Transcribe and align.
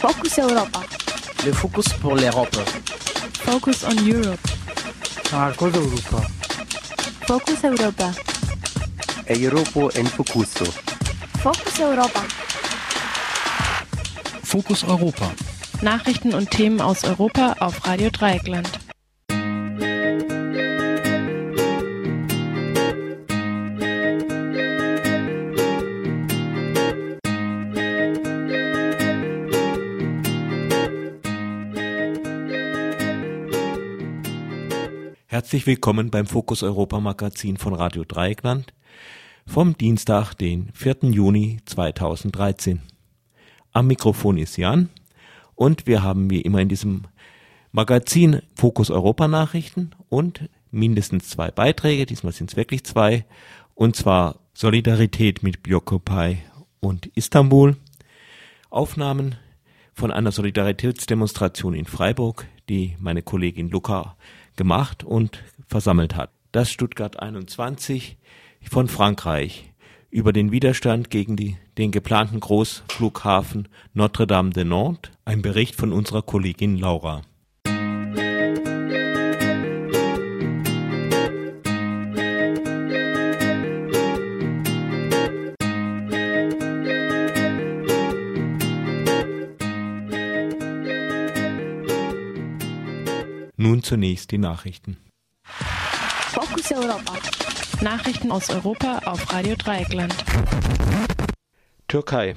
Focus 0.00 0.38
Europa. 0.38 0.80
Le 1.44 1.52
focus 1.52 1.88
pour 2.00 2.14
l'Europe. 2.14 2.56
Focus 3.44 3.82
on 3.82 3.96
Europe. 4.06 4.38
Marcos 5.32 5.74
Europa. 5.74 6.22
Focus 7.26 7.64
Europa. 7.64 8.12
Europa 9.28 9.98
en 9.98 10.06
Focuso. 10.06 10.64
Focus 11.42 11.80
Europa. 11.80 12.22
Fokus 14.44 14.84
Europa. 14.84 15.32
Nachrichten 15.82 16.32
und 16.32 16.48
Themen 16.52 16.80
aus 16.80 17.02
Europa 17.02 17.56
auf 17.58 17.84
Radio 17.84 18.10
Dreieckland. 18.10 18.77
Herzlich 35.48 35.66
willkommen 35.66 36.10
beim 36.10 36.26
Fokus 36.26 36.62
Europa 36.62 37.00
Magazin 37.00 37.56
von 37.56 37.72
Radio 37.72 38.04
Dreieckland 38.04 38.74
vom 39.46 39.78
Dienstag, 39.78 40.34
den 40.34 40.68
4. 40.74 40.96
Juni 41.04 41.60
2013. 41.64 42.82
Am 43.72 43.86
Mikrofon 43.86 44.36
ist 44.36 44.58
Jan 44.58 44.90
und 45.54 45.86
wir 45.86 46.02
haben 46.02 46.28
wie 46.28 46.42
immer 46.42 46.60
in 46.60 46.68
diesem 46.68 47.04
Magazin 47.72 48.42
Fokus 48.56 48.90
Europa 48.90 49.26
Nachrichten 49.26 49.92
und 50.10 50.50
mindestens 50.70 51.30
zwei 51.30 51.50
Beiträge, 51.50 52.04
diesmal 52.04 52.34
sind 52.34 52.50
es 52.50 52.56
wirklich 52.58 52.84
zwei, 52.84 53.24
und 53.74 53.96
zwar 53.96 54.40
Solidarität 54.52 55.42
mit 55.42 55.62
Biokopai 55.62 56.40
und 56.80 57.06
Istanbul, 57.14 57.78
Aufnahmen 58.68 59.36
von 59.94 60.10
einer 60.10 60.30
Solidaritätsdemonstration 60.30 61.72
in 61.72 61.86
Freiburg, 61.86 62.46
die 62.68 62.96
meine 63.00 63.22
Kollegin 63.22 63.70
Luca 63.70 64.14
gemacht 64.58 65.04
und 65.04 65.42
versammelt 65.66 66.14
hat. 66.14 66.30
Das 66.52 66.70
Stuttgart 66.70 67.18
21 67.18 68.18
von 68.68 68.88
Frankreich 68.88 69.72
über 70.10 70.34
den 70.34 70.52
Widerstand 70.52 71.08
gegen 71.08 71.36
die, 71.36 71.56
den 71.78 71.90
geplanten 71.90 72.40
Großflughafen 72.40 73.68
Notre-Dame 73.94 74.50
de 74.50 74.64
Nantes, 74.64 75.12
ein 75.24 75.40
Bericht 75.40 75.76
von 75.76 75.92
unserer 75.92 76.22
Kollegin 76.22 76.76
Laura. 76.76 77.22
Zunächst 93.88 94.32
die 94.32 94.38
Nachrichten. 94.38 94.98
Focus 95.44 96.72
Europa. 96.72 97.14
Nachrichten 97.80 98.30
aus 98.30 98.50
Europa 98.50 99.00
auf 99.06 99.32
Radio 99.32 99.56
Dreieckland. 99.56 100.14
Türkei. 101.88 102.36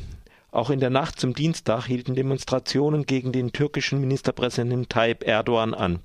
Auch 0.51 0.69
in 0.69 0.79
der 0.79 0.89
Nacht 0.89 1.19
zum 1.19 1.33
Dienstag 1.33 1.87
hielten 1.87 2.15
Demonstrationen 2.15 3.05
gegen 3.05 3.33
den 3.33 3.51
türkischen 3.51 3.99
Ministerpräsidenten 3.99 4.87
Tayyip 4.87 5.27
Erdogan 5.27 5.73
an. 5.73 5.99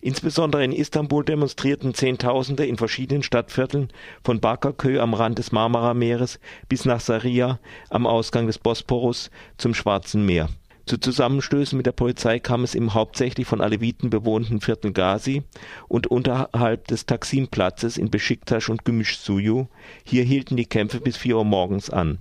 Insbesondere 0.00 0.64
in 0.64 0.72
Istanbul 0.72 1.24
demonstrierten 1.24 1.94
Zehntausende 1.94 2.64
in 2.64 2.76
verschiedenen 2.76 3.24
Stadtvierteln 3.24 3.92
von 4.22 4.40
Bakırköy 4.40 5.00
am 5.00 5.14
Rand 5.14 5.38
des 5.38 5.50
Marmarameeres 5.50 6.38
bis 6.68 6.84
nach 6.84 7.00
Saria 7.00 7.58
am 7.90 8.06
Ausgang 8.06 8.46
des 8.46 8.58
Bosporus 8.58 9.30
zum 9.56 9.74
Schwarzen 9.74 10.24
Meer. 10.26 10.48
Zu 10.84 10.98
Zusammenstößen 10.98 11.76
mit 11.76 11.86
der 11.86 11.92
Polizei 11.92 12.40
kam 12.40 12.64
es 12.64 12.74
im 12.74 12.92
hauptsächlich 12.92 13.46
von 13.46 13.60
Aleviten 13.60 14.10
bewohnten 14.10 14.60
Viertel 14.60 14.92
Gazi 14.92 15.44
und 15.86 16.08
unterhalb 16.08 16.88
des 16.88 17.06
Taksim-Platzes 17.06 17.96
in 17.96 18.10
Besiktas 18.10 18.68
und 18.68 18.84
Gümüşsuyu. 18.84 19.68
Hier 20.04 20.24
hielten 20.24 20.56
die 20.56 20.66
Kämpfe 20.66 21.00
bis 21.00 21.16
vier 21.16 21.36
Uhr 21.38 21.44
morgens 21.44 21.88
an, 21.88 22.18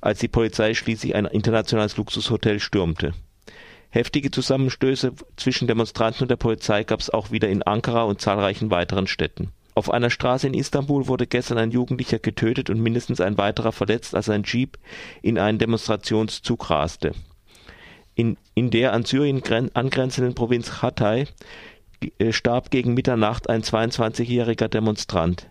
als 0.00 0.20
die 0.20 0.28
Polizei 0.28 0.74
schließlich 0.74 1.16
ein 1.16 1.26
internationales 1.26 1.96
Luxushotel 1.96 2.60
stürmte. 2.60 3.12
Heftige 3.90 4.30
Zusammenstöße 4.30 5.12
zwischen 5.36 5.66
Demonstranten 5.66 6.22
und 6.22 6.30
der 6.30 6.36
Polizei 6.36 6.84
gab 6.84 7.00
es 7.00 7.10
auch 7.10 7.32
wieder 7.32 7.48
in 7.48 7.64
Ankara 7.64 8.04
und 8.04 8.20
zahlreichen 8.20 8.70
weiteren 8.70 9.08
Städten. 9.08 9.50
Auf 9.74 9.90
einer 9.90 10.10
Straße 10.10 10.46
in 10.46 10.54
Istanbul 10.54 11.08
wurde 11.08 11.26
gestern 11.26 11.58
ein 11.58 11.72
Jugendlicher 11.72 12.20
getötet 12.20 12.70
und 12.70 12.80
mindestens 12.80 13.20
ein 13.20 13.36
weiterer 13.36 13.72
verletzt, 13.72 14.14
als 14.14 14.28
ein 14.28 14.44
Jeep 14.44 14.78
in 15.22 15.38
einen 15.38 15.58
Demonstrationszug 15.58 16.70
raste 16.70 17.14
in, 18.20 18.36
in 18.54 18.68
der 18.68 18.92
an 18.92 19.06
Syrien 19.06 19.42
angrenzenden 19.72 20.34
Provinz 20.34 20.82
Hatay 20.82 21.24
äh, 22.18 22.32
starb 22.32 22.70
gegen 22.70 22.92
Mitternacht 22.92 23.48
ein 23.48 23.62
22-jähriger 23.62 24.68
Demonstrant. 24.68 25.48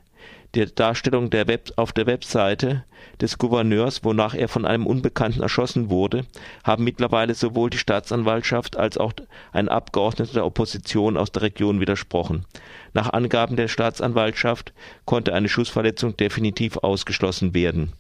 Der 0.53 0.67
Darstellung 0.67 1.31
der 1.31 1.47
Web, 1.47 1.71
auf 1.77 1.93
der 1.93 2.05
Webseite 2.05 2.85
des 3.21 3.39
Gouverneurs, 3.39 4.03
wonach 4.03 4.35
er 4.35 4.47
von 4.47 4.65
einem 4.65 4.85
Unbekannten 4.85 5.41
erschossen 5.41 5.89
wurde, 5.89 6.25
haben 6.63 6.83
mittlerweile 6.83 7.33
sowohl 7.33 7.71
die 7.71 7.79
Staatsanwaltschaft 7.79 8.77
als 8.77 8.99
auch 8.99 9.13
ein 9.51 9.67
Abgeordneter 9.67 10.33
der 10.33 10.45
Opposition 10.45 11.17
aus 11.17 11.31
der 11.31 11.43
Region 11.43 11.79
widersprochen. 11.79 12.45
Nach 12.93 13.11
Angaben 13.11 13.55
der 13.55 13.67
Staatsanwaltschaft 13.67 14.73
konnte 15.05 15.33
eine 15.33 15.49
Schussverletzung 15.49 16.17
definitiv 16.17 16.77
ausgeschlossen 16.77 17.55
werden. 17.55 17.93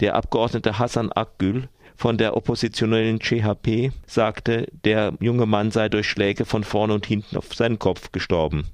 Der 0.00 0.14
Abgeordnete 0.14 0.78
Hassan 0.78 1.12
Akgül 1.12 1.68
von 1.96 2.18
der 2.18 2.36
oppositionellen 2.36 3.20
CHP 3.20 3.92
sagte, 4.06 4.66
der 4.84 5.14
junge 5.20 5.46
Mann 5.46 5.70
sei 5.70 5.88
durch 5.88 6.08
Schläge 6.08 6.44
von 6.44 6.64
vorne 6.64 6.94
und 6.94 7.06
hinten 7.06 7.36
auf 7.36 7.54
seinen 7.54 7.78
Kopf 7.78 8.12
gestorben. 8.12 8.66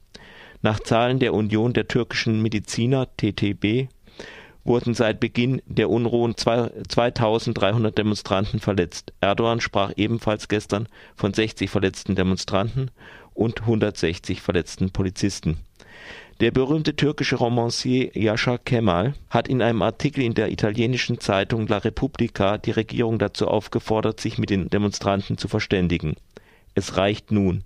Nach 0.62 0.80
Zahlen 0.80 1.18
der 1.18 1.34
Union 1.34 1.72
der 1.72 1.88
türkischen 1.88 2.42
Mediziner 2.42 3.08
(TTB) 3.16 3.88
wurden 4.64 4.94
seit 4.94 5.20
Beginn 5.20 5.62
der 5.66 5.88
Unruhen 5.88 6.36
2300 6.36 7.96
Demonstranten 7.96 8.60
verletzt. 8.60 9.12
Erdogan 9.20 9.60
sprach 9.60 9.92
ebenfalls 9.96 10.48
gestern 10.48 10.86
von 11.16 11.32
60 11.32 11.70
verletzten 11.70 12.14
Demonstranten 12.14 12.90
und 13.32 13.62
160 13.62 14.42
verletzten 14.42 14.90
Polizisten 14.90 15.58
der 16.40 16.50
berühmte 16.50 16.96
türkische 16.96 17.36
Romancier 17.36 18.10
Yasha 18.14 18.56
Kemal 18.56 19.14
hat 19.28 19.46
in 19.46 19.60
einem 19.60 19.82
Artikel 19.82 20.24
in 20.24 20.32
der 20.32 20.50
italienischen 20.50 21.20
Zeitung 21.20 21.66
La 21.66 21.78
Repubblica 21.78 22.56
die 22.56 22.70
Regierung 22.70 23.18
dazu 23.18 23.46
aufgefordert, 23.46 24.20
sich 24.20 24.38
mit 24.38 24.48
den 24.48 24.70
Demonstranten 24.70 25.36
zu 25.36 25.48
verständigen. 25.48 26.16
Es 26.74 26.96
reicht 26.96 27.30
nun 27.30 27.64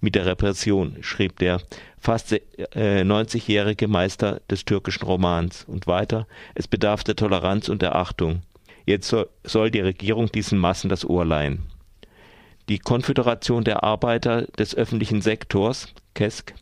mit 0.00 0.14
der 0.14 0.24
Repression, 0.24 0.96
schrieb 1.02 1.38
der 1.38 1.60
fast 1.98 2.32
90-jährige 2.32 3.88
Meister 3.88 4.40
des 4.50 4.64
türkischen 4.64 5.04
Romans. 5.04 5.64
Und 5.64 5.86
weiter, 5.86 6.26
es 6.54 6.66
bedarf 6.66 7.04
der 7.04 7.16
Toleranz 7.16 7.68
und 7.68 7.82
der 7.82 7.94
Achtung. 7.94 8.40
Jetzt 8.86 9.14
soll 9.44 9.70
die 9.70 9.80
Regierung 9.80 10.32
diesen 10.32 10.58
Massen 10.58 10.88
das 10.88 11.04
Ohr 11.08 11.26
leihen. 11.26 11.66
Die 12.70 12.78
Konföderation 12.78 13.64
der 13.64 13.84
Arbeiter 13.84 14.46
des 14.58 14.74
öffentlichen 14.74 15.20
Sektors, 15.20 15.88
KESK, 16.14 16.54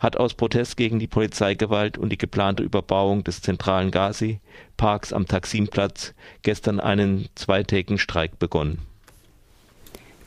hat 0.00 0.16
aus 0.16 0.34
Protest 0.34 0.76
gegen 0.76 0.98
die 0.98 1.06
Polizeigewalt 1.06 1.98
und 1.98 2.10
die 2.10 2.18
geplante 2.18 2.62
Überbauung 2.62 3.24
des 3.24 3.40
zentralen 3.40 3.90
Gazi-Parks 3.90 5.12
am 5.12 5.26
Taksimplatz 5.26 6.14
gestern 6.42 6.80
einen 6.80 7.28
zweitägigen 7.34 7.98
Streik 7.98 8.38
begonnen. 8.38 8.78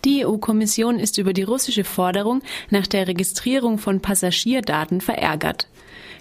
Die 0.05 0.25
EU-Kommission 0.25 0.99
ist 0.99 1.17
über 1.17 1.33
die 1.33 1.43
russische 1.43 1.83
Forderung 1.83 2.41
nach 2.69 2.87
der 2.87 3.07
Registrierung 3.07 3.77
von 3.77 4.01
Passagierdaten 4.01 5.01
verärgert. 5.01 5.67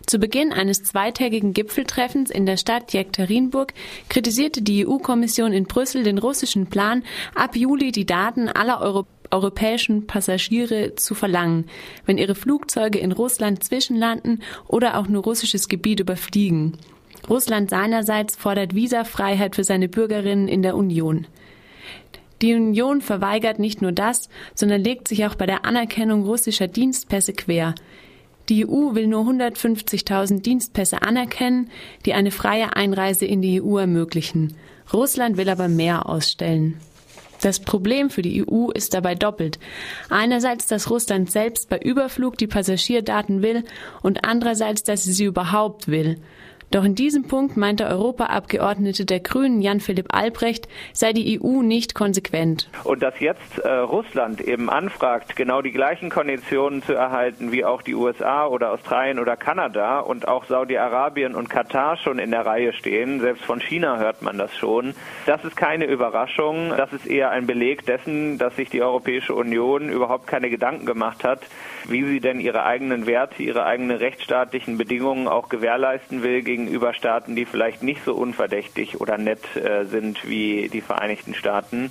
Zu 0.06 0.20
Beginn 0.20 0.52
eines 0.52 0.84
zweitägigen 0.84 1.52
Gipfeltreffens 1.52 2.30
in 2.30 2.46
der 2.46 2.56
Stadt 2.56 2.92
Jekaterinburg 2.92 3.74
kritisierte 4.08 4.62
die 4.62 4.86
EU-Kommission 4.86 5.52
in 5.52 5.64
Brüssel 5.64 6.04
den 6.04 6.18
russischen 6.18 6.68
Plan, 6.68 7.02
ab 7.34 7.56
Juli 7.56 7.90
die 7.90 8.06
Daten 8.06 8.48
aller 8.48 8.80
Europäer 8.80 9.15
europäischen 9.30 10.06
Passagiere 10.06 10.94
zu 10.94 11.14
verlangen, 11.14 11.66
wenn 12.04 12.18
ihre 12.18 12.34
Flugzeuge 12.34 12.98
in 12.98 13.12
Russland 13.12 13.62
zwischenlanden 13.62 14.42
oder 14.66 14.98
auch 14.98 15.08
nur 15.08 15.22
russisches 15.22 15.68
Gebiet 15.68 16.00
überfliegen. 16.00 16.76
Russland 17.28 17.70
seinerseits 17.70 18.36
fordert 18.36 18.74
Visafreiheit 18.74 19.56
für 19.56 19.64
seine 19.64 19.88
Bürgerinnen 19.88 20.48
in 20.48 20.62
der 20.62 20.76
Union. 20.76 21.26
Die 22.42 22.54
Union 22.54 23.00
verweigert 23.00 23.58
nicht 23.58 23.80
nur 23.80 23.92
das, 23.92 24.28
sondern 24.54 24.82
legt 24.82 25.08
sich 25.08 25.24
auch 25.26 25.34
bei 25.34 25.46
der 25.46 25.64
Anerkennung 25.64 26.24
russischer 26.24 26.68
Dienstpässe 26.68 27.32
quer. 27.32 27.74
Die 28.48 28.66
EU 28.66 28.94
will 28.94 29.06
nur 29.06 29.22
150.000 29.22 30.42
Dienstpässe 30.42 31.02
anerkennen, 31.02 31.70
die 32.04 32.14
eine 32.14 32.30
freie 32.30 32.76
Einreise 32.76 33.24
in 33.24 33.42
die 33.42 33.60
EU 33.60 33.78
ermöglichen. 33.78 34.54
Russland 34.92 35.36
will 35.36 35.48
aber 35.48 35.68
mehr 35.68 36.08
ausstellen. 36.08 36.78
Das 37.40 37.60
Problem 37.60 38.10
für 38.10 38.22
die 38.22 38.44
EU 38.46 38.70
ist 38.70 38.94
dabei 38.94 39.14
doppelt. 39.14 39.58
Einerseits, 40.08 40.66
dass 40.66 40.90
Russland 40.90 41.30
selbst 41.30 41.68
bei 41.68 41.78
Überflug 41.78 42.38
die 42.38 42.46
Passagierdaten 42.46 43.42
will 43.42 43.64
und 44.02 44.24
andererseits, 44.24 44.82
dass 44.82 45.04
sie 45.04 45.12
sie 45.12 45.24
überhaupt 45.24 45.88
will. 45.88 46.18
Doch 46.70 46.84
in 46.84 46.96
diesem 46.96 47.24
Punkt 47.28 47.56
meint 47.56 47.78
der 47.78 47.90
Europaabgeordnete 47.90 49.04
der 49.04 49.20
Grünen 49.20 49.62
Jan-Philipp 49.62 50.12
Albrecht, 50.12 50.68
sei 50.92 51.12
die 51.12 51.40
EU 51.40 51.62
nicht 51.62 51.94
konsequent. 51.94 52.68
Und 52.82 53.02
dass 53.02 53.20
jetzt 53.20 53.58
äh, 53.58 53.68
Russland 53.68 54.40
eben 54.40 54.68
anfragt, 54.68 55.36
genau 55.36 55.62
die 55.62 55.70
gleichen 55.70 56.10
Konditionen 56.10 56.82
zu 56.82 56.92
erhalten 56.94 57.52
wie 57.52 57.64
auch 57.64 57.82
die 57.82 57.94
USA 57.94 58.46
oder 58.46 58.72
Australien 58.72 59.20
oder 59.20 59.36
Kanada 59.36 60.00
und 60.00 60.26
auch 60.26 60.44
Saudi-Arabien 60.46 61.36
und 61.36 61.48
Katar 61.48 61.96
schon 61.98 62.18
in 62.18 62.32
der 62.32 62.44
Reihe 62.44 62.72
stehen, 62.72 63.20
selbst 63.20 63.44
von 63.44 63.60
China 63.60 63.98
hört 63.98 64.22
man 64.22 64.36
das 64.36 64.54
schon, 64.56 64.94
das 65.24 65.44
ist 65.44 65.56
keine 65.56 65.84
Überraschung, 65.84 66.70
das 66.76 66.92
ist 66.92 67.06
eher 67.06 67.30
ein 67.30 67.46
Beleg 67.46 67.86
dessen, 67.86 68.38
dass 68.38 68.56
sich 68.56 68.70
die 68.70 68.82
Europäische 68.82 69.34
Union 69.34 69.88
überhaupt 69.88 70.26
keine 70.26 70.50
Gedanken 70.50 70.84
gemacht 70.84 71.22
hat, 71.22 71.40
wie 71.88 72.02
sie 72.04 72.20
denn 72.20 72.40
ihre 72.40 72.64
eigenen 72.64 73.06
Werte, 73.06 73.42
ihre 73.42 73.64
eigenen 73.64 73.98
rechtsstaatlichen 73.98 74.78
Bedingungen 74.78 75.28
auch 75.28 75.48
gewährleisten 75.48 76.22
will 76.22 76.42
gegenüber 76.56 76.94
Staaten, 76.94 77.36
die 77.36 77.44
vielleicht 77.44 77.82
nicht 77.82 78.04
so 78.04 78.14
unverdächtig 78.14 79.00
oder 79.00 79.18
nett 79.18 79.56
äh, 79.56 79.84
sind 79.84 80.28
wie 80.28 80.68
die 80.72 80.80
Vereinigten 80.80 81.34
Staaten. 81.34 81.90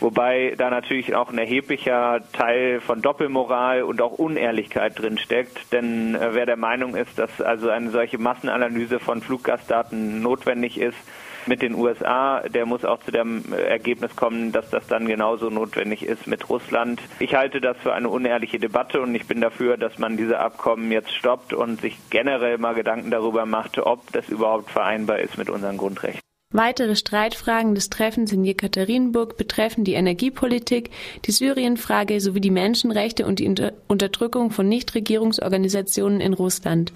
Wobei 0.00 0.54
da 0.56 0.70
natürlich 0.70 1.14
auch 1.14 1.30
ein 1.30 1.38
erheblicher 1.38 2.20
Teil 2.32 2.80
von 2.80 3.02
Doppelmoral 3.02 3.82
und 3.82 4.00
auch 4.00 4.12
Unehrlichkeit 4.12 4.98
drin 4.98 5.18
steckt. 5.18 5.72
Denn 5.72 6.14
äh, 6.14 6.34
wer 6.34 6.46
der 6.46 6.56
Meinung 6.56 6.94
ist, 6.94 7.18
dass 7.18 7.40
also 7.40 7.68
eine 7.68 7.90
solche 7.90 8.18
Massenanalyse 8.18 9.00
von 9.00 9.20
Fluggastdaten 9.20 10.22
notwendig 10.22 10.78
ist, 10.80 10.98
mit 11.48 11.62
den 11.62 11.74
USA, 11.74 12.40
der 12.48 12.66
muss 12.66 12.84
auch 12.84 13.00
zu 13.00 13.10
dem 13.10 13.52
Ergebnis 13.52 14.14
kommen, 14.14 14.52
dass 14.52 14.70
das 14.70 14.86
dann 14.86 15.06
genauso 15.06 15.50
notwendig 15.50 16.04
ist 16.04 16.26
mit 16.26 16.48
Russland. 16.48 17.00
Ich 17.18 17.34
halte 17.34 17.60
das 17.60 17.76
für 17.78 17.94
eine 17.94 18.08
unehrliche 18.08 18.58
Debatte 18.58 19.00
und 19.00 19.14
ich 19.14 19.26
bin 19.26 19.40
dafür, 19.40 19.76
dass 19.76 19.98
man 19.98 20.16
diese 20.16 20.38
Abkommen 20.38 20.92
jetzt 20.92 21.12
stoppt 21.14 21.52
und 21.52 21.80
sich 21.80 21.96
generell 22.10 22.58
mal 22.58 22.74
Gedanken 22.74 23.10
darüber 23.10 23.46
macht, 23.46 23.78
ob 23.78 24.12
das 24.12 24.28
überhaupt 24.28 24.70
vereinbar 24.70 25.18
ist 25.18 25.38
mit 25.38 25.50
unseren 25.50 25.78
Grundrechten. 25.78 26.20
Weitere 26.50 26.96
Streitfragen 26.96 27.74
des 27.74 27.90
Treffens 27.90 28.32
in 28.32 28.42
Jekaterinburg 28.42 29.36
betreffen 29.36 29.84
die 29.84 29.92
Energiepolitik, 29.92 30.88
die 31.26 31.30
Syrienfrage 31.30 32.22
sowie 32.22 32.40
die 32.40 32.50
Menschenrechte 32.50 33.26
und 33.26 33.38
die 33.38 33.54
Unterdrückung 33.86 34.50
von 34.50 34.66
Nichtregierungsorganisationen 34.66 36.22
in 36.22 36.32
Russland. 36.32 36.94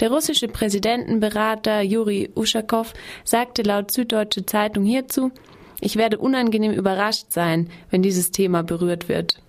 Der 0.00 0.10
russische 0.10 0.48
Präsidentenberater 0.48 1.82
Juri 1.82 2.30
Uschakow 2.34 2.92
sagte 3.22 3.60
laut 3.60 3.90
Süddeutsche 3.90 4.46
Zeitung 4.46 4.84
hierzu, 4.84 5.30
ich 5.82 5.96
werde 5.96 6.16
unangenehm 6.18 6.72
überrascht 6.72 7.26
sein, 7.30 7.68
wenn 7.90 8.02
dieses 8.02 8.30
Thema 8.30 8.62
berührt 8.62 9.08
wird. 9.08 9.42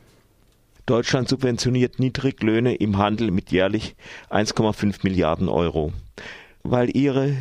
Deutschland 0.85 1.29
subventioniert 1.29 1.99
Niedriglöhne 1.99 2.75
im 2.75 2.97
Handel 2.97 3.31
mit 3.31 3.51
jährlich 3.51 3.95
1,5 4.29 4.99
Milliarden 5.03 5.47
Euro. 5.47 5.93
Weil 6.63 6.95
ihre 6.95 7.33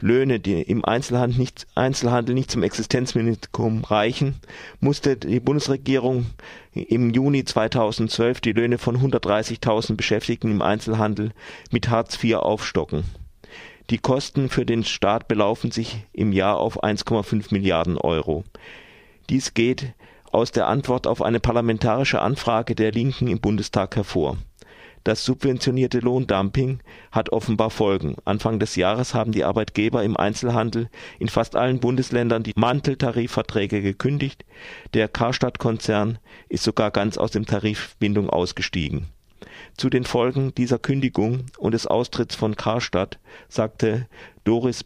Löhne, 0.00 0.40
die 0.40 0.62
im 0.62 0.84
Einzelhandel 0.84 1.38
nicht, 1.38 1.66
Einzelhandel 1.74 2.34
nicht 2.34 2.50
zum 2.50 2.62
Existenzminimum 2.62 3.84
reichen, 3.84 4.36
musste 4.80 5.16
die 5.16 5.40
Bundesregierung 5.40 6.26
im 6.72 7.10
Juni 7.10 7.44
2012 7.44 8.40
die 8.40 8.52
Löhne 8.52 8.78
von 8.78 8.96
130.000 8.98 9.96
Beschäftigten 9.96 10.50
im 10.50 10.62
Einzelhandel 10.62 11.32
mit 11.70 11.88
Hartz 11.88 12.22
IV 12.22 12.36
aufstocken. 12.36 13.04
Die 13.90 13.98
Kosten 13.98 14.48
für 14.48 14.64
den 14.64 14.82
Staat 14.84 15.28
belaufen 15.28 15.70
sich 15.70 16.04
im 16.12 16.32
Jahr 16.32 16.56
auf 16.56 16.82
1,5 16.82 17.52
Milliarden 17.52 17.98
Euro. 17.98 18.44
Dies 19.28 19.54
geht 19.54 19.92
aus 20.32 20.50
der 20.50 20.66
Antwort 20.66 21.06
auf 21.06 21.22
eine 21.22 21.38
parlamentarische 21.38 22.20
Anfrage 22.20 22.74
der 22.74 22.92
Linken 22.92 23.28
im 23.28 23.40
Bundestag 23.40 23.94
hervor. 23.96 24.36
Das 25.04 25.22
subventionierte 25.22 25.98
Lohndumping 25.98 26.80
hat 27.12 27.30
offenbar 27.30 27.68
Folgen. 27.68 28.16
Anfang 28.24 28.58
des 28.58 28.74
Jahres 28.74 29.12
haben 29.12 29.32
die 29.32 29.44
Arbeitgeber 29.44 30.02
im 30.02 30.16
Einzelhandel 30.16 30.88
in 31.18 31.28
fast 31.28 31.56
allen 31.56 31.78
Bundesländern 31.78 32.42
die 32.42 32.54
Manteltarifverträge 32.56 33.82
gekündigt. 33.82 34.46
Der 34.94 35.08
Karstadt-Konzern 35.08 36.18
ist 36.48 36.64
sogar 36.64 36.90
ganz 36.90 37.18
aus 37.18 37.32
dem 37.32 37.44
Tarifbindung 37.44 38.30
ausgestiegen. 38.30 39.08
Zu 39.76 39.90
den 39.90 40.04
Folgen 40.04 40.54
dieser 40.54 40.78
Kündigung 40.78 41.46
und 41.58 41.72
des 41.72 41.86
Austritts 41.86 42.34
von 42.34 42.56
Karstadt 42.56 43.18
sagte 43.48 44.06
Doris 44.44 44.84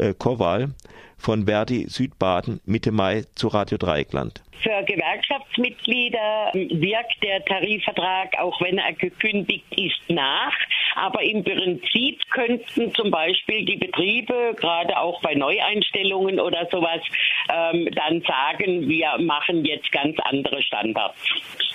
Bellow-Kowal 0.00 0.70
von 1.18 1.44
Verdi 1.46 1.86
Südbaden 1.86 2.60
Mitte 2.64 2.90
Mai 2.90 3.24
zu 3.34 3.48
Radio 3.48 3.76
Dreieckland. 3.76 4.42
Für 4.62 4.82
Gewerkschaftsmitglieder 4.84 6.52
wirkt 6.54 7.22
der 7.22 7.44
Tarifvertrag, 7.44 8.38
auch 8.38 8.60
wenn 8.60 8.78
er 8.78 8.92
gekündigt 8.92 9.64
ist, 9.76 10.00
nach. 10.08 10.52
Aber 10.96 11.22
im 11.22 11.44
Prinzip 11.44 12.20
könnten 12.30 12.92
zum 12.94 13.10
Beispiel 13.10 13.64
die 13.64 13.76
Betriebe, 13.76 14.54
gerade 14.56 14.98
auch 14.98 15.20
bei 15.22 15.34
Neueinstellungen 15.34 16.40
oder 16.40 16.66
sowas, 16.70 17.00
ähm, 17.50 17.88
dann 17.94 18.22
sagen, 18.22 18.88
wir 18.88 19.16
machen 19.18 19.64
jetzt 19.64 19.90
ganz 19.92 20.16
andere 20.24 20.62
Standards. 20.62 21.18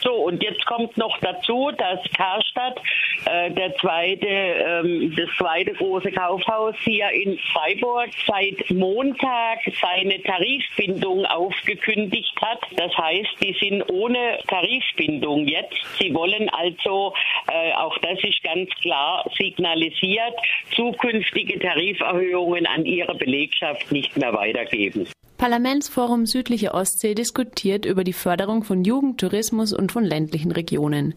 So, 0.06 0.14
und 0.14 0.44
jetzt 0.44 0.64
kommt 0.68 0.96
noch 0.98 1.18
dazu, 1.18 1.72
dass 1.76 2.00
Karstadt, 2.16 2.80
äh, 3.26 3.50
der 3.50 3.76
zweite, 3.78 4.28
ähm, 4.28 5.16
das 5.16 5.28
zweite 5.36 5.74
große 5.74 6.12
Kaufhaus 6.12 6.76
hier 6.84 7.10
in 7.10 7.40
Freiburg, 7.52 8.10
seit 8.28 8.70
Montag 8.70 9.62
seine 9.82 10.22
Tarifbindung 10.22 11.26
aufgekündigt 11.26 12.40
hat. 12.40 12.60
Das 12.76 12.96
heißt, 12.96 13.30
die 13.42 13.58
sind 13.60 13.90
ohne 13.92 14.38
Tarifbindung 14.48 15.48
jetzt. 15.48 15.84
Sie 15.98 16.14
wollen 16.14 16.50
also, 16.50 17.16
äh, 17.52 17.74
auch 17.74 17.98
das 17.98 18.24
ist 18.24 18.44
ganz 18.44 18.70
klar 18.82 19.26
signalisiert, 19.36 20.36
zukünftige 20.76 21.58
Tariferhöhungen 21.58 22.68
an 22.68 22.86
ihre 22.86 23.16
Belegschaft 23.16 23.92
nicht 23.92 24.16
mehr 24.18 24.34
weitergeben. 24.34 25.08
Parlamentsforum 25.46 26.26
Südliche 26.26 26.74
Ostsee 26.74 27.14
diskutiert 27.14 27.86
über 27.86 28.04
die 28.04 28.14
Förderung 28.14 28.64
von 28.64 28.84
Jugendtourismus 28.84 29.74
und 29.74 29.92
von 29.92 30.04
ländlichen 30.04 30.52
Regionen. 30.52 31.14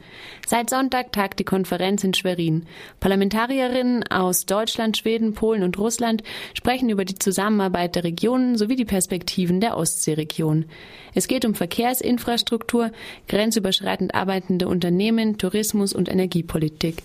Seit 0.46 0.68
Sonntag 0.68 1.12
tagt 1.12 1.38
die 1.38 1.44
Konferenz 1.44 2.04
in 2.04 2.12
Schwerin. 2.12 2.66
Parlamentarierinnen 3.00 4.06
aus 4.10 4.44
Deutschland, 4.44 4.98
Schweden, 4.98 5.32
Polen 5.32 5.62
und 5.62 5.78
Russland 5.78 6.22
sprechen 6.52 6.90
über 6.90 7.06
die 7.06 7.18
Zusammenarbeit 7.18 7.94
der 7.94 8.04
Regionen 8.04 8.58
sowie 8.58 8.76
die 8.76 8.84
Perspektiven 8.84 9.62
der 9.62 9.78
Ostseeregion. 9.78 10.66
Es 11.14 11.26
geht 11.26 11.46
um 11.46 11.54
Verkehrsinfrastruktur, 11.54 12.92
grenzüberschreitend 13.28 14.14
arbeitende 14.14 14.68
Unternehmen, 14.68 15.38
Tourismus 15.38 15.94
und 15.94 16.06
Energiepolitik. 16.06 16.96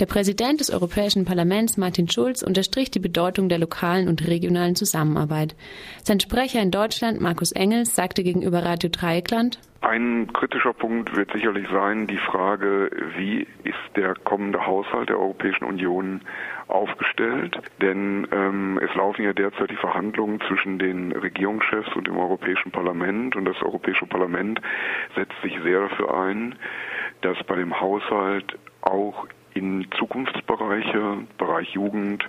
Der 0.00 0.06
Präsident 0.06 0.60
des 0.60 0.70
Europäischen 0.70 1.26
Parlaments, 1.26 1.76
Martin 1.76 2.08
Schulz, 2.08 2.42
unterstrich 2.42 2.90
die 2.90 3.00
Bedeutung 3.00 3.50
der 3.50 3.58
lokalen 3.58 4.08
und 4.08 4.26
regionalen 4.26 4.74
Zusammenarbeit. 4.74 5.54
Sein 6.04 6.20
Sprecher 6.20 6.62
in 6.62 6.70
Deutschland, 6.70 7.20
Markus 7.20 7.52
Engels, 7.52 7.94
sagte 7.94 8.22
gegenüber 8.22 8.64
Radio 8.64 8.88
Dreieckland, 8.88 9.58
ein 9.82 10.30
kritischer 10.32 10.72
Punkt 10.72 11.14
wird 11.16 11.32
sicherlich 11.32 11.66
sein 11.70 12.06
die 12.06 12.18
Frage, 12.18 12.90
wie 13.16 13.46
ist 13.64 13.96
der 13.96 14.14
kommende 14.14 14.66
Haushalt 14.66 15.10
der 15.10 15.18
Europäischen 15.18 15.64
Union 15.64 16.22
aufgestellt? 16.68 17.58
Denn 17.82 18.26
ähm, 18.30 18.78
es 18.82 18.94
laufen 18.94 19.22
ja 19.22 19.34
derzeit 19.34 19.70
die 19.70 19.76
Verhandlungen 19.76 20.40
zwischen 20.48 20.78
den 20.78 21.12
Regierungschefs 21.12 21.94
und 21.94 22.06
dem 22.06 22.18
Europäischen 22.18 22.72
Parlament 22.72 23.36
und 23.36 23.44
das 23.44 23.60
Europäische 23.62 24.06
Parlament 24.06 24.60
setzt 25.14 25.40
sich 25.42 25.58
sehr 25.62 25.88
dafür 25.88 26.14
ein, 26.14 26.54
dass 27.22 27.36
bei 27.44 27.56
dem 27.56 27.78
Haushalt 27.78 28.58
auch 28.82 29.26
in 29.54 29.86
Zukunftsbereiche, 29.98 31.18
Bereich 31.38 31.70
Jugend, 31.70 32.24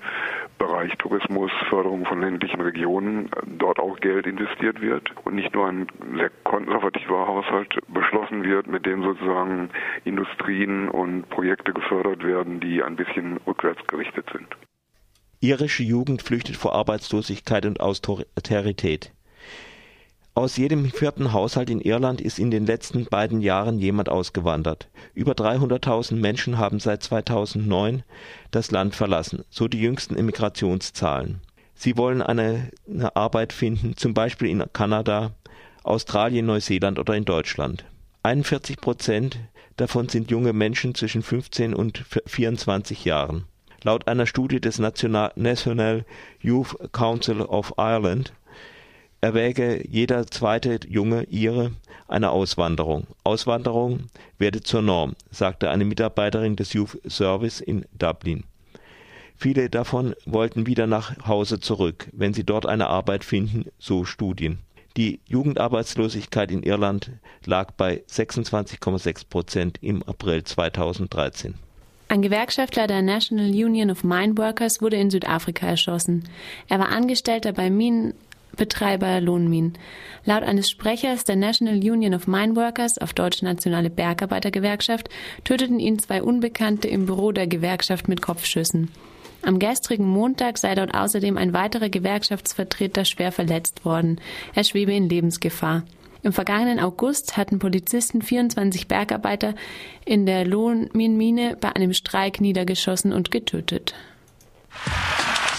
Bereich 0.57 0.91
Tourismus, 0.97 1.51
Förderung 1.69 2.05
von 2.05 2.21
ländlichen 2.21 2.61
Regionen, 2.61 3.29
dort 3.57 3.79
auch 3.79 3.99
Geld 3.99 4.25
investiert 4.27 4.81
wird 4.81 5.11
und 5.25 5.35
nicht 5.35 5.53
nur 5.53 5.67
ein 5.67 5.87
sehr 6.15 6.31
konservativer 6.43 7.27
Haushalt 7.27 7.77
beschlossen 7.87 8.43
wird, 8.43 8.67
mit 8.67 8.85
dem 8.85 9.03
sozusagen 9.03 9.69
Industrien 10.03 10.89
und 10.89 11.29
Projekte 11.29 11.73
gefördert 11.73 12.23
werden, 12.23 12.59
die 12.59 12.83
ein 12.83 12.95
bisschen 12.95 13.37
rückwärts 13.47 13.85
gerichtet 13.87 14.25
sind. 14.31 14.47
Irische 15.39 15.83
Jugend 15.83 16.21
flüchtet 16.21 16.55
vor 16.55 16.75
Arbeitslosigkeit 16.75 17.65
und 17.65 17.79
Austerität. 17.79 19.11
Aus 20.41 20.57
jedem 20.57 20.89
vierten 20.89 21.33
Haushalt 21.33 21.69
in 21.69 21.81
Irland 21.81 22.19
ist 22.19 22.39
in 22.39 22.49
den 22.49 22.65
letzten 22.65 23.05
beiden 23.05 23.41
Jahren 23.41 23.77
jemand 23.77 24.09
ausgewandert. 24.09 24.89
Über 25.13 25.33
300.000 25.33 26.15
Menschen 26.15 26.57
haben 26.57 26.79
seit 26.79 27.03
2009 27.03 28.01
das 28.49 28.71
Land 28.71 28.95
verlassen, 28.95 29.45
so 29.51 29.67
die 29.67 29.79
jüngsten 29.79 30.15
Immigrationszahlen. 30.15 31.41
Sie 31.75 31.95
wollen 31.95 32.23
eine, 32.23 32.71
eine 32.89 33.15
Arbeit 33.15 33.53
finden, 33.53 33.95
zum 33.97 34.15
Beispiel 34.15 34.49
in 34.49 34.63
Kanada, 34.73 35.29
Australien, 35.83 36.47
Neuseeland 36.47 36.97
oder 36.97 37.13
in 37.13 37.25
Deutschland. 37.25 37.85
41 38.23 38.77
Prozent 38.77 39.37
davon 39.77 40.09
sind 40.09 40.31
junge 40.31 40.53
Menschen 40.53 40.95
zwischen 40.95 41.21
15 41.21 41.75
und 41.75 42.03
24 42.25 43.05
Jahren. 43.05 43.45
Laut 43.83 44.07
einer 44.07 44.25
Studie 44.25 44.59
des 44.59 44.79
National 44.79 46.05
Youth 46.39 46.75
Council 46.93 47.41
of 47.41 47.75
Ireland 47.77 48.33
erwäge 49.21 49.87
jeder 49.87 50.27
zweite 50.27 50.79
junge 50.87 51.23
Ire 51.29 51.71
eine 52.07 52.31
Auswanderung. 52.31 53.07
Auswanderung 53.23 54.07
werde 54.37 54.61
zur 54.61 54.81
Norm, 54.81 55.15
sagte 55.29 55.69
eine 55.69 55.85
Mitarbeiterin 55.85 56.55
des 56.55 56.73
Youth 56.73 56.99
Service 57.07 57.61
in 57.61 57.85
Dublin. 57.97 58.43
Viele 59.37 59.69
davon 59.69 60.13
wollten 60.25 60.67
wieder 60.67 60.85
nach 60.85 61.25
Hause 61.25 61.59
zurück, 61.59 62.07
wenn 62.11 62.33
sie 62.33 62.43
dort 62.43 62.65
eine 62.65 62.87
Arbeit 62.87 63.23
finden, 63.23 63.65
so 63.79 64.05
Studien. 64.05 64.59
Die 64.97 65.19
Jugendarbeitslosigkeit 65.25 66.51
in 66.51 66.63
Irland 66.63 67.11
lag 67.45 67.71
bei 67.71 68.03
26,6 68.09 69.29
Prozent 69.29 69.77
im 69.81 70.03
April 70.03 70.43
2013. 70.43 71.55
Ein 72.09 72.21
Gewerkschaftler 72.21 72.87
der 72.87 73.01
National 73.01 73.49
Union 73.49 73.89
of 73.89 74.03
Mine 74.03 74.37
Workers 74.37 74.81
wurde 74.81 74.97
in 74.97 75.09
Südafrika 75.09 75.65
erschossen. 75.65 76.25
Er 76.67 76.77
war 76.77 76.89
Angestellter 76.89 77.53
bei 77.53 77.69
Minenbetreiber 78.51 79.21
Lohnminen. 79.21 79.73
Laut 80.25 80.43
eines 80.43 80.69
Sprechers 80.69 81.23
der 81.23 81.35
National 81.35 81.75
Union 81.75 82.13
of 82.13 82.27
Mine 82.27 82.55
Workers, 82.55 82.97
auf 82.97 83.13
Deutsch 83.13 83.41
Nationale 83.41 83.89
Bergarbeitergewerkschaft, 83.89 85.09
töteten 85.43 85.79
ihn 85.79 85.99
zwei 85.99 86.21
Unbekannte 86.21 86.87
im 86.87 87.05
Büro 87.05 87.31
der 87.31 87.47
Gewerkschaft 87.47 88.07
mit 88.07 88.21
Kopfschüssen. 88.21 88.91
Am 89.43 89.57
gestrigen 89.57 90.07
Montag 90.07 90.59
sei 90.59 90.75
dort 90.75 90.93
außerdem 90.93 91.37
ein 91.37 91.53
weiterer 91.53 91.89
Gewerkschaftsvertreter 91.89 93.05
schwer 93.05 93.31
verletzt 93.31 93.85
worden. 93.85 94.21
Er 94.53 94.63
schwebe 94.63 94.93
in 94.93 95.09
Lebensgefahr. 95.09 95.83
Im 96.21 96.33
vergangenen 96.33 96.79
August 96.79 97.35
hatten 97.35 97.57
Polizisten 97.57 98.21
24 98.21 98.87
Bergarbeiter 98.87 99.55
in 100.05 100.27
der 100.27 100.45
Lohnminenmine 100.45 101.57
bei 101.59 101.75
einem 101.75 101.93
Streik 101.93 102.39
niedergeschossen 102.39 103.11
und 103.11 103.31
getötet. 103.31 103.95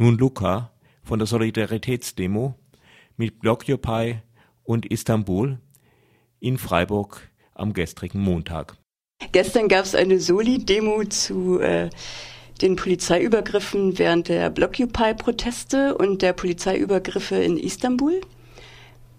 Nun 0.00 0.16
Luca 0.16 0.70
von 1.02 1.18
der 1.18 1.26
Solidaritätsdemo 1.26 2.54
mit 3.16 3.40
Blockupy 3.40 4.20
und 4.62 4.86
Istanbul 4.86 5.58
in 6.38 6.56
Freiburg 6.56 7.28
am 7.52 7.72
gestrigen 7.72 8.20
Montag. 8.20 8.76
Gestern 9.32 9.66
gab 9.66 9.84
es 9.84 9.96
eine 9.96 10.20
Soli-Demo 10.20 11.02
zu 11.06 11.58
äh, 11.58 11.90
den 12.62 12.76
Polizeiübergriffen 12.76 13.98
während 13.98 14.28
der 14.28 14.50
Blockupy-Proteste 14.50 15.98
und 15.98 16.22
der 16.22 16.32
Polizeiübergriffe 16.32 17.34
in 17.34 17.56
Istanbul. 17.56 18.20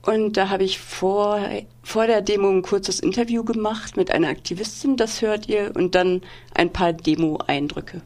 Und 0.04 0.38
da 0.38 0.48
habe 0.48 0.64
ich 0.64 0.80
vor, 0.80 1.42
vor 1.84 2.08
der 2.08 2.22
Demo 2.22 2.50
ein 2.50 2.62
kurzes 2.62 3.02
Interview 3.02 3.44
gemacht 3.44 3.98
mit 3.98 4.12
einer 4.12 4.30
Aktivistin, 4.30 4.96
das 4.96 5.22
hört 5.22 5.50
ihr, 5.50 5.74
und 5.76 5.94
dann 5.94 6.22
ein 6.54 6.72
paar 6.72 6.94
Demo-Eindrücke. 6.94 8.02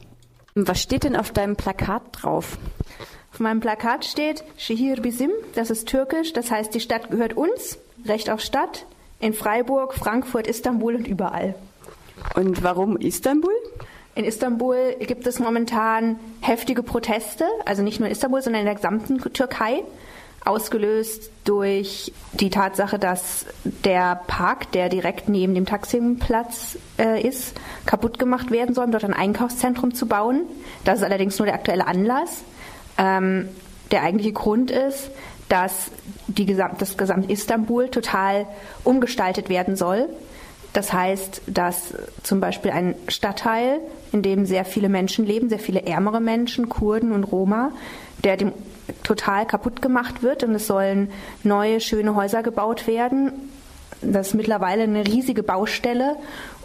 Was 0.56 0.80
steht 0.80 1.02
denn 1.02 1.16
auf 1.16 1.32
deinem 1.32 1.56
Plakat 1.56 2.02
drauf? 2.12 2.58
Auf 3.32 3.40
meinem 3.40 3.58
Plakat 3.58 4.04
steht 4.04 4.44
Şehir 4.56 5.02
Bizim, 5.02 5.32
das 5.56 5.68
ist 5.68 5.88
türkisch, 5.88 6.32
das 6.32 6.52
heißt, 6.52 6.72
die 6.72 6.78
Stadt 6.78 7.10
gehört 7.10 7.36
uns, 7.36 7.78
Recht 8.06 8.30
auf 8.30 8.40
Stadt, 8.40 8.86
in 9.18 9.34
Freiburg, 9.34 9.94
Frankfurt, 9.94 10.46
Istanbul 10.46 10.94
und 10.94 11.08
überall. 11.08 11.56
Und 12.36 12.62
warum 12.62 12.96
Istanbul? 12.96 13.50
In 14.14 14.24
Istanbul 14.24 14.94
gibt 15.00 15.26
es 15.26 15.40
momentan 15.40 16.20
heftige 16.40 16.84
Proteste, 16.84 17.46
also 17.64 17.82
nicht 17.82 17.98
nur 17.98 18.06
in 18.06 18.12
Istanbul, 18.12 18.40
sondern 18.40 18.60
in 18.60 18.66
der 18.66 18.76
gesamten 18.76 19.18
Türkei 19.32 19.82
ausgelöst 20.44 21.30
durch 21.44 22.12
die 22.34 22.50
Tatsache, 22.50 22.98
dass 22.98 23.46
der 23.64 24.20
Park, 24.26 24.72
der 24.72 24.88
direkt 24.88 25.28
neben 25.28 25.54
dem 25.54 25.64
Taximplatz 25.64 26.78
äh, 26.98 27.26
ist, 27.26 27.54
kaputt 27.86 28.18
gemacht 28.18 28.50
werden 28.50 28.74
soll, 28.74 28.84
um 28.84 28.92
dort 28.92 29.04
ein 29.04 29.14
Einkaufszentrum 29.14 29.94
zu 29.94 30.06
bauen. 30.06 30.42
Das 30.84 30.98
ist 30.98 31.04
allerdings 31.04 31.38
nur 31.38 31.46
der 31.46 31.54
aktuelle 31.54 31.86
Anlass. 31.86 32.42
Ähm, 32.98 33.48
der 33.90 34.02
eigentliche 34.02 34.32
Grund 34.32 34.70
ist, 34.70 35.10
dass 35.48 35.90
die 36.26 36.46
Gesamt, 36.46 36.80
das 36.80 36.96
gesamte 36.96 37.32
Istanbul 37.32 37.88
total 37.88 38.46
umgestaltet 38.82 39.48
werden 39.48 39.76
soll. 39.76 40.08
Das 40.72 40.92
heißt, 40.92 41.42
dass 41.46 41.94
zum 42.22 42.40
Beispiel 42.40 42.72
ein 42.72 42.96
Stadtteil, 43.08 43.78
in 44.12 44.22
dem 44.22 44.44
sehr 44.44 44.64
viele 44.64 44.88
Menschen 44.88 45.24
leben, 45.24 45.48
sehr 45.48 45.60
viele 45.60 45.86
ärmere 45.86 46.20
Menschen, 46.20 46.68
Kurden 46.68 47.12
und 47.12 47.24
Roma, 47.24 47.70
der 48.24 48.36
dem 48.36 48.52
total 49.04 49.46
kaputt 49.46 49.80
gemacht 49.80 50.22
wird 50.22 50.42
und 50.42 50.54
es 50.56 50.66
sollen 50.66 51.10
neue, 51.44 51.80
schöne 51.80 52.16
Häuser 52.16 52.42
gebaut 52.42 52.88
werden. 52.88 53.32
Das 54.02 54.28
ist 54.28 54.34
mittlerweile 54.34 54.82
eine 54.82 55.06
riesige 55.06 55.42
Baustelle 55.42 56.16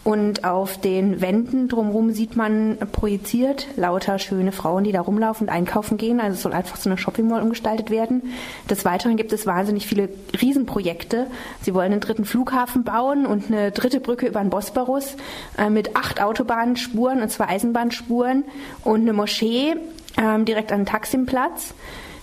Und 0.03 0.43
auf 0.46 0.79
den 0.79 1.22
Wänden 1.22 1.67
drumherum 1.67 2.12
sieht 2.12 2.36
man 2.36 2.77
projiziert 2.91 3.67
lauter 3.75 4.17
schöne 4.17 4.51
Frauen, 4.51 4.84
die 4.84 4.91
da 4.91 5.01
rumlaufen 5.01 5.48
und 5.48 5.53
einkaufen 5.53 5.98
gehen. 5.98 6.19
Also 6.19 6.36
es 6.36 6.41
soll 6.41 6.53
einfach 6.53 6.77
so 6.77 6.89
eine 6.89 6.98
Shopping 6.98 7.27
Mall 7.27 7.41
umgestaltet 7.41 7.89
werden. 7.89 8.34
Des 8.69 8.86
Weiteren 8.86 9.17
gibt 9.17 9.34
es 9.34 9.46
wahnsinnig 9.46 9.88
viele 9.88 10.10
Riesenprojekte. 10.41 11.27
Sie 11.62 11.74
wollen 11.74 11.91
einen 11.91 12.01
dritten 12.01 12.25
Flughafen 12.25 12.84
bauen 12.84 13.25
und 13.25 13.48
eine 13.48 13.72
dritte 13.72 14.00
Brücke 14.00 14.27
über 14.27 14.39
den 14.39 14.50
Bosporus 14.50 15.17
äh, 15.58 15.69
mit 15.69 15.96
acht 15.96 16.22
Autobahnspuren 16.22 17.22
und 17.22 17.29
zwei 17.29 17.48
Eisenbahnspuren 17.48 18.46
und 18.84 19.01
eine 19.01 19.13
Moschee 19.13 19.75
ähm, 20.17 20.46
direkt 20.46 20.72
an 20.72 20.81
den 20.81 20.86
Taximplatz. 20.86 21.74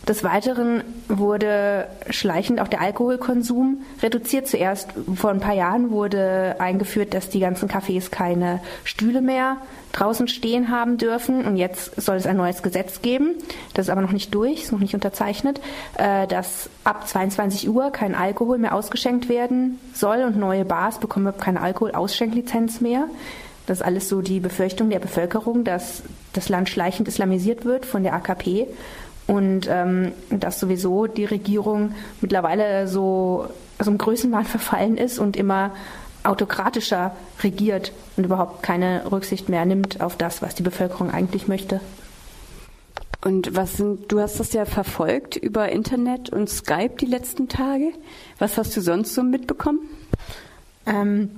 Des 0.08 0.22
Weiteren 0.22 0.84
wurde 1.08 1.88
schleichend 2.10 2.60
auch 2.60 2.68
der 2.68 2.80
Alkoholkonsum 2.80 3.82
reduziert. 4.02 4.46
Zuerst 4.46 4.90
vor 5.16 5.30
ein 5.30 5.40
paar 5.40 5.54
Jahren 5.54 5.90
wurde 5.90 6.54
eingeführt, 6.60 7.12
dass 7.12 7.28
die 7.28 7.40
ganzen 7.40 7.68
Cafés 7.68 8.10
keine 8.10 8.60
Stühle 8.84 9.20
mehr 9.20 9.56
draußen 9.90 10.28
stehen 10.28 10.70
haben 10.70 10.96
dürfen. 10.96 11.44
Und 11.44 11.56
jetzt 11.56 12.00
soll 12.00 12.16
es 12.16 12.26
ein 12.26 12.36
neues 12.36 12.62
Gesetz 12.62 13.02
geben. 13.02 13.34
Das 13.74 13.86
ist 13.86 13.90
aber 13.90 14.00
noch 14.00 14.12
nicht 14.12 14.32
durch, 14.32 14.62
ist 14.62 14.72
noch 14.72 14.78
nicht 14.78 14.94
unterzeichnet, 14.94 15.60
äh, 15.98 16.28
dass 16.28 16.70
ab 16.84 17.08
22 17.08 17.68
Uhr 17.68 17.90
kein 17.90 18.14
Alkohol 18.14 18.58
mehr 18.58 18.74
ausgeschenkt 18.76 19.28
werden 19.28 19.80
soll 19.92 20.22
und 20.22 20.36
neue 20.36 20.64
Bars 20.64 21.00
bekommen 21.00 21.34
keine 21.36 21.60
Alkoholausschenklizenz 21.60 22.80
mehr. 22.80 23.08
Das 23.66 23.78
ist 23.78 23.84
alles 23.84 24.08
so 24.08 24.22
die 24.22 24.38
Befürchtung 24.38 24.90
der 24.90 25.00
Bevölkerung, 25.00 25.64
dass 25.64 26.04
das 26.32 26.48
Land 26.48 26.68
schleichend 26.68 27.08
islamisiert 27.08 27.64
wird 27.64 27.84
von 27.84 28.04
der 28.04 28.14
AKP 28.14 28.68
und 29.26 29.68
ähm, 29.68 30.12
dass 30.30 30.60
sowieso 30.60 31.06
die 31.06 31.24
Regierung 31.24 31.94
mittlerweile 32.20 32.88
so 32.88 33.48
also 33.78 33.90
im 33.90 33.98
Größenwahn 33.98 34.44
verfallen 34.44 34.96
ist 34.96 35.18
und 35.18 35.36
immer 35.36 35.72
autokratischer 36.24 37.14
regiert 37.42 37.92
und 38.16 38.24
überhaupt 38.24 38.62
keine 38.62 39.10
Rücksicht 39.10 39.48
mehr 39.48 39.64
nimmt 39.64 40.00
auf 40.00 40.16
das, 40.16 40.42
was 40.42 40.54
die 40.54 40.62
Bevölkerung 40.62 41.10
eigentlich 41.10 41.46
möchte. 41.46 41.80
Und 43.24 43.56
was 43.56 43.76
sind, 43.76 44.10
du 44.12 44.20
hast 44.20 44.38
das 44.38 44.52
ja 44.52 44.64
verfolgt 44.64 45.36
über 45.36 45.68
Internet 45.70 46.30
und 46.30 46.48
Skype 46.48 46.96
die 47.00 47.06
letzten 47.06 47.48
Tage. 47.48 47.92
Was 48.38 48.56
hast 48.56 48.76
du 48.76 48.80
sonst 48.80 49.14
so 49.14 49.22
mitbekommen? 49.22 49.80
Ähm, 50.86 51.30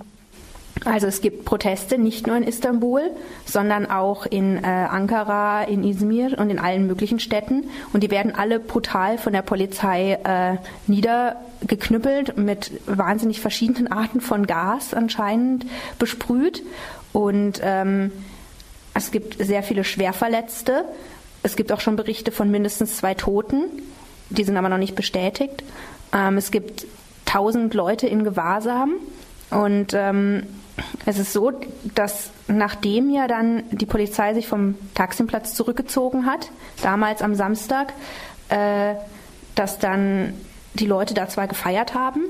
also 0.84 1.06
es 1.06 1.20
gibt 1.20 1.44
Proteste 1.44 1.98
nicht 1.98 2.26
nur 2.26 2.36
in 2.36 2.42
Istanbul, 2.42 3.02
sondern 3.44 3.90
auch 3.90 4.26
in 4.26 4.62
äh, 4.62 4.66
Ankara, 4.66 5.64
in 5.64 5.84
Izmir 5.84 6.38
und 6.38 6.50
in 6.50 6.58
allen 6.58 6.86
möglichen 6.86 7.20
Städten. 7.20 7.68
Und 7.92 8.02
die 8.02 8.10
werden 8.10 8.34
alle 8.34 8.60
brutal 8.60 9.18
von 9.18 9.32
der 9.32 9.42
Polizei 9.42 10.18
äh, 10.24 10.56
niedergeknüppelt, 10.86 12.36
mit 12.36 12.72
wahnsinnig 12.86 13.40
verschiedenen 13.40 13.90
Arten 13.90 14.20
von 14.20 14.46
Gas 14.46 14.94
anscheinend 14.94 15.66
besprüht. 15.98 16.62
Und 17.12 17.60
ähm, 17.62 18.12
es 18.94 19.10
gibt 19.10 19.44
sehr 19.44 19.62
viele 19.62 19.84
Schwerverletzte. 19.84 20.84
Es 21.42 21.56
gibt 21.56 21.72
auch 21.72 21.80
schon 21.80 21.96
Berichte 21.96 22.32
von 22.32 22.50
mindestens 22.50 22.96
zwei 22.96 23.14
Toten. 23.14 23.64
Die 24.30 24.44
sind 24.44 24.56
aber 24.56 24.68
noch 24.68 24.78
nicht 24.78 24.94
bestätigt. 24.94 25.62
Ähm, 26.12 26.36
es 26.36 26.50
gibt 26.50 26.86
tausend 27.24 27.74
Leute 27.74 28.06
in 28.06 28.24
Gewahrsam. 28.24 28.94
Und 29.50 29.94
ähm, 29.94 30.42
es 31.06 31.18
ist 31.18 31.32
so, 31.32 31.52
dass 31.94 32.30
nachdem 32.46 33.10
ja 33.10 33.26
dann 33.26 33.62
die 33.70 33.86
Polizei 33.86 34.34
sich 34.34 34.46
vom 34.46 34.74
Taximplatz 34.94 35.54
zurückgezogen 35.54 36.26
hat, 36.26 36.50
damals 36.82 37.22
am 37.22 37.34
Samstag, 37.34 37.92
äh, 38.48 38.94
dass 39.54 39.78
dann 39.78 40.34
die 40.74 40.86
Leute 40.86 41.14
da 41.14 41.28
zwar 41.28 41.48
gefeiert 41.48 41.94
haben, 41.94 42.22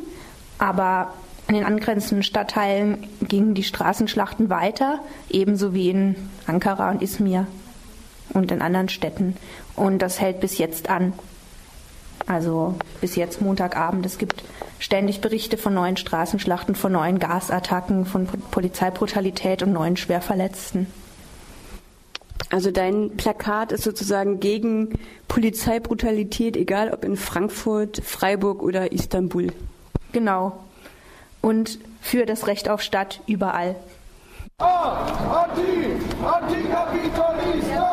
aber 0.58 1.12
in 1.48 1.54
den 1.54 1.64
angrenzenden 1.64 2.22
Stadtteilen 2.22 3.06
gingen 3.22 3.54
die 3.54 3.62
Straßenschlachten 3.62 4.50
weiter, 4.50 5.00
ebenso 5.30 5.72
wie 5.72 5.90
in 5.90 6.16
Ankara 6.46 6.90
und 6.90 7.02
Izmir 7.02 7.46
und 8.34 8.52
in 8.52 8.60
anderen 8.60 8.88
Städten. 8.88 9.36
Und 9.74 10.00
das 10.00 10.20
hält 10.20 10.40
bis 10.40 10.58
jetzt 10.58 10.90
an. 10.90 11.14
Also 12.26 12.74
bis 13.00 13.16
jetzt 13.16 13.40
Montagabend. 13.40 14.04
Es 14.04 14.18
gibt 14.18 14.44
ständig 14.78 15.20
Berichte 15.20 15.56
von 15.58 15.74
neuen 15.74 15.96
Straßenschlachten, 15.96 16.74
von 16.74 16.92
neuen 16.92 17.18
Gasattacken, 17.18 18.06
von 18.06 18.26
Polizeibrutalität 18.26 19.62
und 19.62 19.72
neuen 19.72 19.96
Schwerverletzten. 19.96 20.86
Also 22.50 22.70
dein 22.70 23.16
Plakat 23.16 23.72
ist 23.72 23.84
sozusagen 23.84 24.40
gegen 24.40 24.98
Polizeibrutalität, 25.26 26.56
egal 26.56 26.92
ob 26.92 27.04
in 27.04 27.16
Frankfurt, 27.16 28.02
Freiburg 28.02 28.62
oder 28.62 28.92
Istanbul. 28.92 29.52
Genau. 30.12 30.58
Und 31.42 31.78
für 32.00 32.24
das 32.24 32.46
Recht 32.46 32.68
auf 32.68 32.80
Stadt 32.80 33.20
überall. 33.26 33.76
Ah, 34.60 35.44
anti, 35.44 35.92
Antikapitalista! 36.24 37.87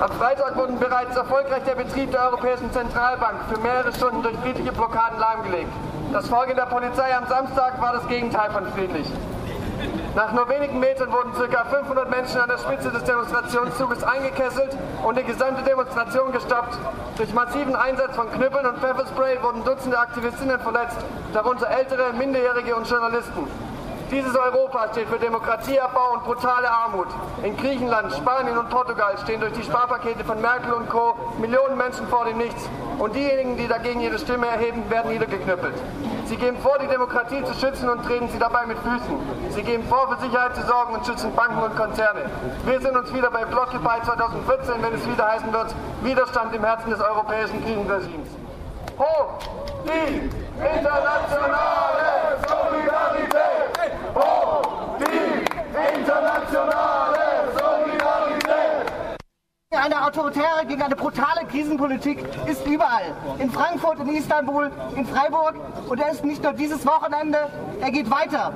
Am 0.00 0.10
Freitag 0.12 0.56
wurde 0.56 0.72
bereits 0.72 1.14
erfolgreich 1.14 1.62
der 1.64 1.74
Betrieb 1.74 2.10
der 2.10 2.24
Europäischen 2.24 2.72
Zentralbank 2.72 3.36
für 3.52 3.60
mehrere 3.60 3.92
Stunden 3.92 4.22
durch 4.22 4.34
friedliche 4.38 4.72
Blockaden 4.72 5.18
lahmgelegt. 5.18 5.68
Das 6.10 6.26
Vorgehen 6.26 6.56
der 6.56 6.64
Polizei 6.64 7.14
am 7.14 7.26
Samstag 7.26 7.78
war 7.82 7.92
das 7.92 8.08
Gegenteil 8.08 8.50
von 8.50 8.64
friedlich. 8.72 9.06
Nach 10.14 10.32
nur 10.32 10.48
wenigen 10.48 10.80
Metern 10.80 11.12
wurden 11.12 11.32
ca. 11.34 11.64
500 11.64 12.08
Menschen 12.08 12.40
an 12.40 12.48
der 12.48 12.56
Spitze 12.56 12.90
des 12.90 13.04
Demonstrationszuges 13.04 14.02
eingekesselt 14.02 14.74
und 15.04 15.18
die 15.18 15.22
gesamte 15.22 15.62
Demonstration 15.64 16.32
gestoppt. 16.32 16.78
Durch 17.18 17.34
massiven 17.34 17.76
Einsatz 17.76 18.16
von 18.16 18.32
Knüppeln 18.32 18.64
und 18.64 18.78
Pfefferspray 18.78 19.42
wurden 19.42 19.64
Dutzende 19.64 19.98
Aktivistinnen 19.98 20.60
verletzt, 20.60 20.96
darunter 21.34 21.68
ältere, 21.68 22.14
Minderjährige 22.14 22.74
und 22.74 22.88
Journalisten. 22.88 23.46
Dieses 24.10 24.34
Europa 24.34 24.88
steht 24.92 25.08
für 25.08 25.18
Demokratieabbau 25.18 26.14
und 26.14 26.24
brutale 26.24 26.68
Armut. 26.68 27.06
In 27.44 27.56
Griechenland, 27.56 28.12
Spanien 28.12 28.58
und 28.58 28.68
Portugal 28.68 29.16
stehen 29.22 29.40
durch 29.40 29.52
die 29.52 29.62
Sparpakete 29.62 30.24
von 30.24 30.40
Merkel 30.40 30.72
und 30.72 30.88
Co. 30.88 31.14
Millionen 31.38 31.76
Menschen 31.76 32.08
vor 32.08 32.24
dem 32.24 32.38
Nichts. 32.38 32.68
Und 32.98 33.14
diejenigen, 33.14 33.56
die 33.56 33.68
dagegen 33.68 34.00
ihre 34.00 34.18
Stimme 34.18 34.48
erheben, 34.48 34.90
werden 34.90 35.12
niedergeknüppelt. 35.12 35.74
Sie 36.26 36.36
geben 36.36 36.58
vor, 36.58 36.76
die 36.78 36.88
Demokratie 36.88 37.42
zu 37.44 37.54
schützen 37.54 37.88
und 37.88 38.04
treten 38.04 38.28
sie 38.28 38.38
dabei 38.38 38.66
mit 38.66 38.78
Füßen. 38.78 39.16
Sie 39.50 39.62
geben 39.62 39.84
vor, 39.84 40.08
für 40.08 40.20
Sicherheit 40.24 40.56
zu 40.56 40.62
sorgen 40.62 40.94
und 40.94 41.06
schützen 41.06 41.32
Banken 41.34 41.62
und 41.62 41.76
Konzerne. 41.76 42.28
Wir 42.64 42.80
sind 42.80 42.96
uns 42.96 43.12
wieder 43.14 43.30
bei 43.30 43.44
Blockupy 43.44 44.02
2014, 44.04 44.74
wenn 44.80 44.94
es 44.94 45.08
wieder 45.08 45.28
heißen 45.28 45.52
wird, 45.52 45.74
Widerstand 46.02 46.54
im 46.54 46.64
Herzen 46.64 46.90
des 46.90 47.00
europäischen 47.00 47.64
Krisenregimes. 47.64 48.28
Hoch 48.98 49.38
die 49.84 50.30
internationale 50.60 52.36
Solidarität! 52.46 53.70
Hoch 54.14 54.62
die 54.98 55.89
internationale 56.00 57.52
Solidarität! 57.52 58.86
Eine 59.72 60.04
autoritäre, 60.04 60.66
gegen 60.66 60.82
eine 60.82 60.96
brutale 60.96 61.46
Krisenpolitik 61.46 62.24
ist 62.46 62.66
überall. 62.66 63.14
In 63.38 63.50
Frankfurt, 63.50 64.00
in 64.00 64.08
Istanbul, 64.08 64.70
in 64.96 65.06
Freiburg. 65.06 65.54
Und 65.88 66.00
er 66.00 66.10
ist 66.10 66.24
nicht 66.24 66.42
nur 66.42 66.52
dieses 66.52 66.84
Wochenende, 66.86 67.38
er 67.80 67.90
geht 67.90 68.10
weiter. 68.10 68.52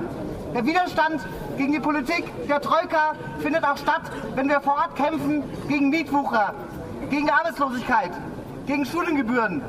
Der 0.54 0.64
Widerstand 0.64 1.20
gegen 1.56 1.72
die 1.72 1.80
Politik 1.80 2.24
der 2.48 2.60
Troika 2.60 3.14
findet 3.40 3.64
auch 3.64 3.76
statt, 3.76 4.02
wenn 4.34 4.48
wir 4.48 4.60
vor 4.60 4.74
Ort 4.74 4.96
kämpfen 4.96 5.42
gegen 5.68 5.90
Mietwucher, 5.90 6.54
gegen 7.10 7.28
Arbeitslosigkeit, 7.30 8.10
gegen 8.66 8.84
Studiengebühren, 8.84 9.62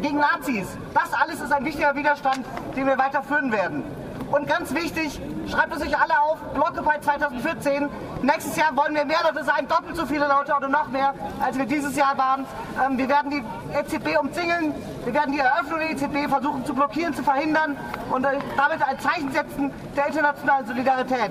gegen 0.00 0.18
Nazis. 0.18 0.66
Das 0.92 1.12
alles 1.12 1.40
ist 1.40 1.52
ein 1.52 1.64
wichtiger 1.64 1.94
Widerstand, 1.94 2.44
den 2.76 2.86
wir 2.86 2.98
weiterführen 2.98 3.50
werden. 3.50 3.82
Und 4.30 4.48
ganz 4.48 4.74
wichtig, 4.74 5.20
schreibt 5.48 5.76
es 5.76 5.82
euch 5.82 5.96
alle 5.96 6.20
auf, 6.20 6.38
Blockupy 6.54 7.00
2014. 7.00 7.88
Nächstes 8.22 8.56
Jahr 8.56 8.76
wollen 8.76 8.94
wir 8.94 9.04
mehr 9.04 9.18
Leute 9.22 9.44
sein, 9.44 9.68
doppelt 9.68 9.96
so 9.96 10.06
viele 10.06 10.26
Leute 10.26 10.54
oder 10.56 10.68
noch 10.68 10.88
mehr, 10.88 11.14
als 11.44 11.58
wir 11.58 11.66
dieses 11.66 11.96
Jahr 11.96 12.16
waren. 12.16 12.46
Ähm, 12.84 12.98
wir 12.98 13.08
werden 13.08 13.30
die 13.30 13.44
EZB 13.78 14.18
umzingeln, 14.18 14.74
wir 15.04 15.14
werden 15.14 15.32
die 15.32 15.38
Eröffnung 15.38 15.78
der 15.78 15.90
EZB 15.90 16.28
versuchen 16.28 16.64
zu 16.64 16.74
blockieren, 16.74 17.14
zu 17.14 17.22
verhindern 17.22 17.76
und 18.10 18.24
äh, 18.24 18.38
damit 18.56 18.82
ein 18.86 18.98
Zeichen 18.98 19.30
setzen 19.30 19.72
der 19.96 20.06
internationalen 20.06 20.66
Solidarität. 20.66 21.30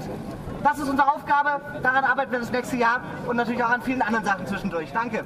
Das 0.63 0.79
ist 0.79 0.87
unsere 0.87 1.11
Aufgabe, 1.11 1.59
daran 1.81 2.05
arbeiten 2.05 2.31
wir 2.31 2.39
das 2.39 2.51
nächste 2.51 2.77
Jahr 2.77 3.01
und 3.27 3.35
natürlich 3.35 3.63
auch 3.63 3.69
an 3.69 3.81
vielen 3.81 4.01
anderen 4.01 4.23
Sachen 4.23 4.47
zwischendurch. 4.47 4.93
Danke. 4.93 5.25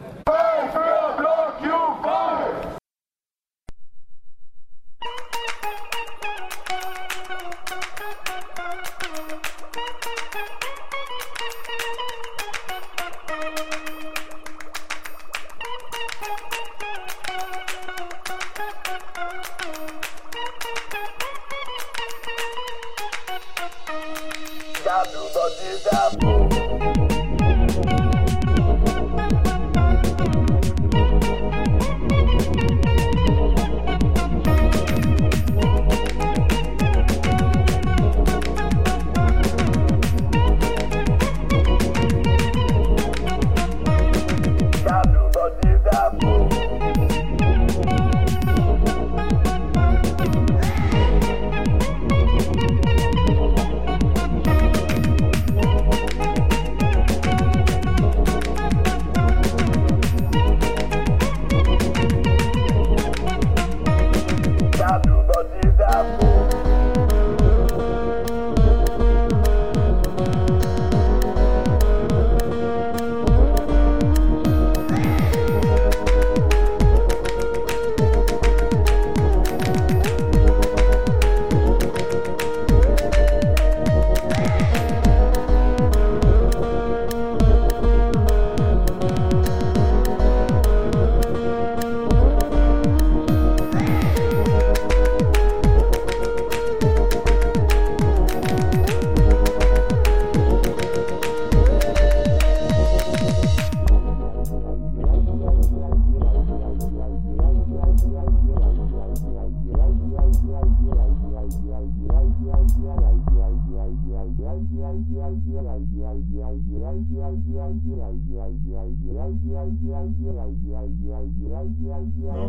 Now, 119.88 120.04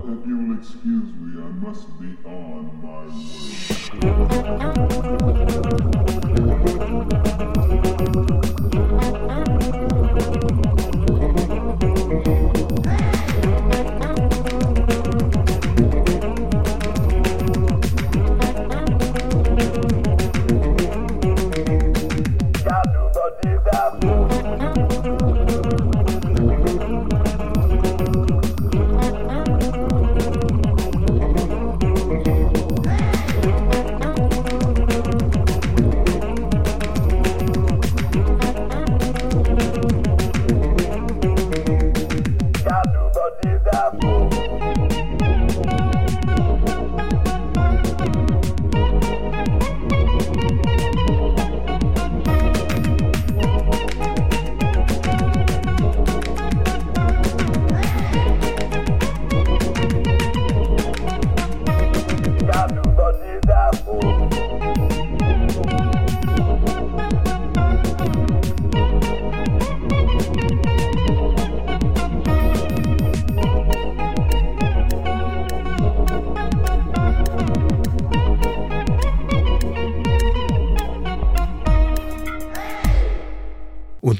if 0.04 0.26
you 0.26 0.36
will 0.36 0.58
excuse 0.58 1.14
me, 1.14 1.40
I 1.40 1.50
must 1.62 1.86
be 2.00 2.16
on 2.24 2.68
Und 6.00 6.17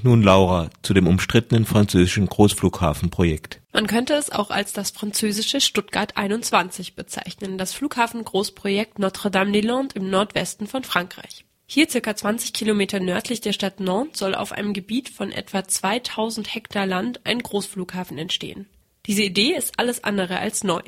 nun 0.09 0.23
Laura 0.23 0.71
zu 0.83 0.95
dem 0.95 1.07
umstrittenen 1.07 1.67
französischen 1.67 2.27
Großflughafenprojekt. 2.27 3.61
Man 3.73 3.87
könnte 3.87 4.15
es 4.15 4.33
auch 4.33 4.51
als 4.51 4.73
das 4.73 4.91
französische 4.91 5.61
Stuttgart 5.61 6.17
21 6.17 6.95
bezeichnen, 6.95 7.59
das 7.59 7.75
Flughafengroßprojekt 7.75 8.99
Notre-Dame-des-Landes 8.99 9.95
im 9.97 10.09
Nordwesten 10.09 10.67
von 10.67 10.83
Frankreich. 10.83 11.45
Hier 11.67 11.91
circa 11.91 12.17
20 12.17 12.55
Kilometer 12.55 12.99
nördlich 13.01 13.43
der 13.43 13.53
Stadt 13.53 13.81
Nantes 13.81 14.19
soll 14.19 14.35
auf 14.35 14.53
einem 14.53 14.73
Gebiet 14.73 15.11
von 15.11 15.31
etwa 15.31 15.69
2000 15.69 16.55
Hektar 16.55 16.87
Land 16.87 17.21
ein 17.25 17.41
Großflughafen 17.41 18.17
entstehen. 18.17 18.67
Diese 19.05 19.23
Idee 19.23 19.55
ist 19.55 19.79
alles 19.79 20.03
andere 20.03 20.39
als 20.39 20.65
neu. 20.65 20.81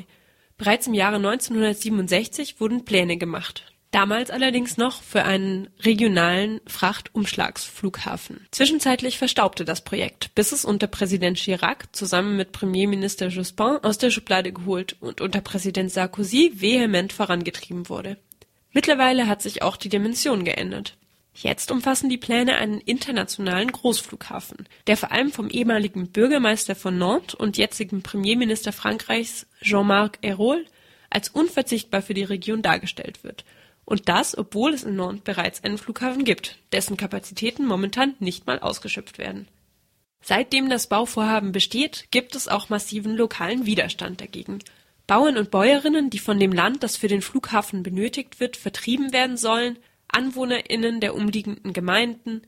Bereits 0.57 0.87
im 0.87 0.95
Jahre 0.95 1.17
1967 1.17 2.59
wurden 2.59 2.85
Pläne 2.85 3.17
gemacht. 3.17 3.70
Damals 3.91 4.31
allerdings 4.31 4.77
noch 4.77 5.03
für 5.03 5.23
einen 5.23 5.69
regionalen 5.81 6.61
Frachtumschlagsflughafen. 6.65 8.47
Zwischenzeitlich 8.51 9.17
verstaubte 9.17 9.65
das 9.65 9.83
Projekt, 9.83 10.33
bis 10.33 10.53
es 10.53 10.63
unter 10.63 10.87
Präsident 10.87 11.37
Chirac 11.37 11.93
zusammen 11.93 12.37
mit 12.37 12.53
Premierminister 12.53 13.27
Jospin 13.27 13.79
aus 13.83 13.97
der 13.97 14.09
Schublade 14.09 14.53
geholt 14.53 14.95
und 15.01 15.19
unter 15.19 15.41
Präsident 15.41 15.91
Sarkozy 15.91 16.53
vehement 16.55 17.11
vorangetrieben 17.11 17.89
wurde. 17.89 18.15
Mittlerweile 18.71 19.27
hat 19.27 19.41
sich 19.41 19.61
auch 19.61 19.75
die 19.75 19.89
Dimension 19.89 20.45
geändert. 20.45 20.95
Jetzt 21.33 21.69
umfassen 21.69 22.09
die 22.09 22.17
Pläne 22.17 22.55
einen 22.55 22.79
internationalen 22.79 23.73
Großflughafen, 23.73 24.69
der 24.87 24.95
vor 24.95 25.11
allem 25.11 25.33
vom 25.33 25.49
ehemaligen 25.49 26.07
Bürgermeister 26.07 26.75
von 26.75 26.97
Nantes 26.97 27.35
und 27.35 27.57
jetzigen 27.57 28.03
Premierminister 28.03 28.71
Frankreichs 28.71 29.47
Jean-Marc 29.61 30.19
Ayrault 30.23 30.65
als 31.09 31.27
unverzichtbar 31.27 32.01
für 32.01 32.13
die 32.13 32.23
Region 32.23 32.61
dargestellt 32.61 33.25
wird– 33.25 33.43
und 33.91 34.07
das, 34.07 34.37
obwohl 34.37 34.73
es 34.73 34.83
in 34.83 34.95
Nantes 34.95 35.25
bereits 35.25 35.63
einen 35.65 35.77
Flughafen 35.77 36.23
gibt, 36.23 36.57
dessen 36.71 36.95
Kapazitäten 36.95 37.65
momentan 37.65 38.15
nicht 38.19 38.47
mal 38.47 38.57
ausgeschöpft 38.57 39.17
werden. 39.17 39.49
Seitdem 40.21 40.69
das 40.69 40.87
Bauvorhaben 40.87 41.51
besteht, 41.51 42.07
gibt 42.09 42.35
es 42.35 42.47
auch 42.47 42.69
massiven 42.69 43.17
lokalen 43.17 43.65
Widerstand 43.65 44.21
dagegen. 44.21 44.59
Bauern 45.07 45.37
und 45.37 45.51
Bäuerinnen, 45.51 46.09
die 46.09 46.19
von 46.19 46.39
dem 46.39 46.53
Land, 46.53 46.83
das 46.83 46.95
für 46.95 47.09
den 47.09 47.21
Flughafen 47.21 47.83
benötigt 47.83 48.39
wird, 48.39 48.55
vertrieben 48.55 49.11
werden 49.11 49.35
sollen, 49.35 49.77
AnwohnerInnen 50.07 51.01
der 51.01 51.13
umliegenden 51.13 51.73
Gemeinden, 51.73 52.43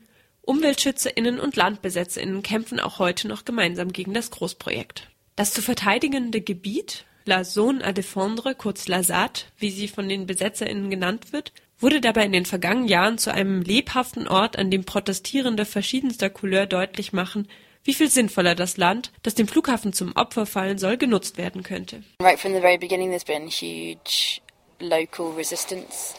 UmweltschützerInnen 0.46 1.38
und 1.38 1.56
LandbesetzerInnen 1.56 2.42
kämpfen 2.42 2.80
auch 2.80 2.98
heute 2.98 3.28
noch 3.28 3.44
gemeinsam 3.44 3.92
gegen 3.92 4.14
das 4.14 4.30
Großprojekt. 4.30 5.10
Das 5.36 5.52
zu 5.52 5.60
verteidigende 5.60 6.40
Gebiet 6.40 7.04
La 7.26 7.42
Zone 7.42 7.82
à 7.82 7.92
Défendre, 7.92 8.54
kurz 8.54 8.86
Lasat, 8.86 9.46
wie 9.56 9.70
sie 9.70 9.88
von 9.88 10.10
den 10.10 10.26
BesetzerInnen 10.26 10.90
genannt 10.90 11.32
wird, 11.32 11.52
wurde 11.78 12.02
dabei 12.02 12.26
in 12.26 12.32
den 12.32 12.44
vergangenen 12.44 12.86
Jahren 12.86 13.16
zu 13.16 13.32
einem 13.32 13.62
lebhaften 13.62 14.28
Ort, 14.28 14.58
an 14.58 14.70
dem 14.70 14.84
Protestierende 14.84 15.64
verschiedenster 15.64 16.28
Couleur 16.28 16.66
deutlich 16.66 17.14
machen, 17.14 17.48
wie 17.82 17.94
viel 17.94 18.10
sinnvoller 18.10 18.54
das 18.54 18.76
Land, 18.76 19.10
das 19.22 19.34
dem 19.34 19.48
Flughafen 19.48 19.94
zum 19.94 20.14
Opfer 20.16 20.44
fallen 20.44 20.76
soll, 20.76 20.98
genutzt 20.98 21.38
werden 21.38 21.62
könnte. 21.62 22.02
Right 22.20 22.38
from 22.38 22.52
the 22.52 22.60
very 22.60 22.76
beginning 22.76 23.08
there's 23.08 23.24
been 23.24 23.48
huge 23.48 24.42
local 24.78 25.32
resistance. 25.34 26.14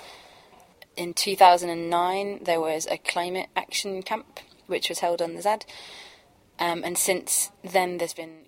In 0.96 1.16
2009 1.16 2.44
there 2.46 2.62
was 2.62 2.88
a 2.88 2.98
climate 2.98 3.48
action 3.54 4.04
camp 4.04 4.26
which 4.68 4.90
was 4.90 5.04
held 5.04 5.22
on 5.22 5.36
the 5.36 5.42
ZAD. 5.42 5.66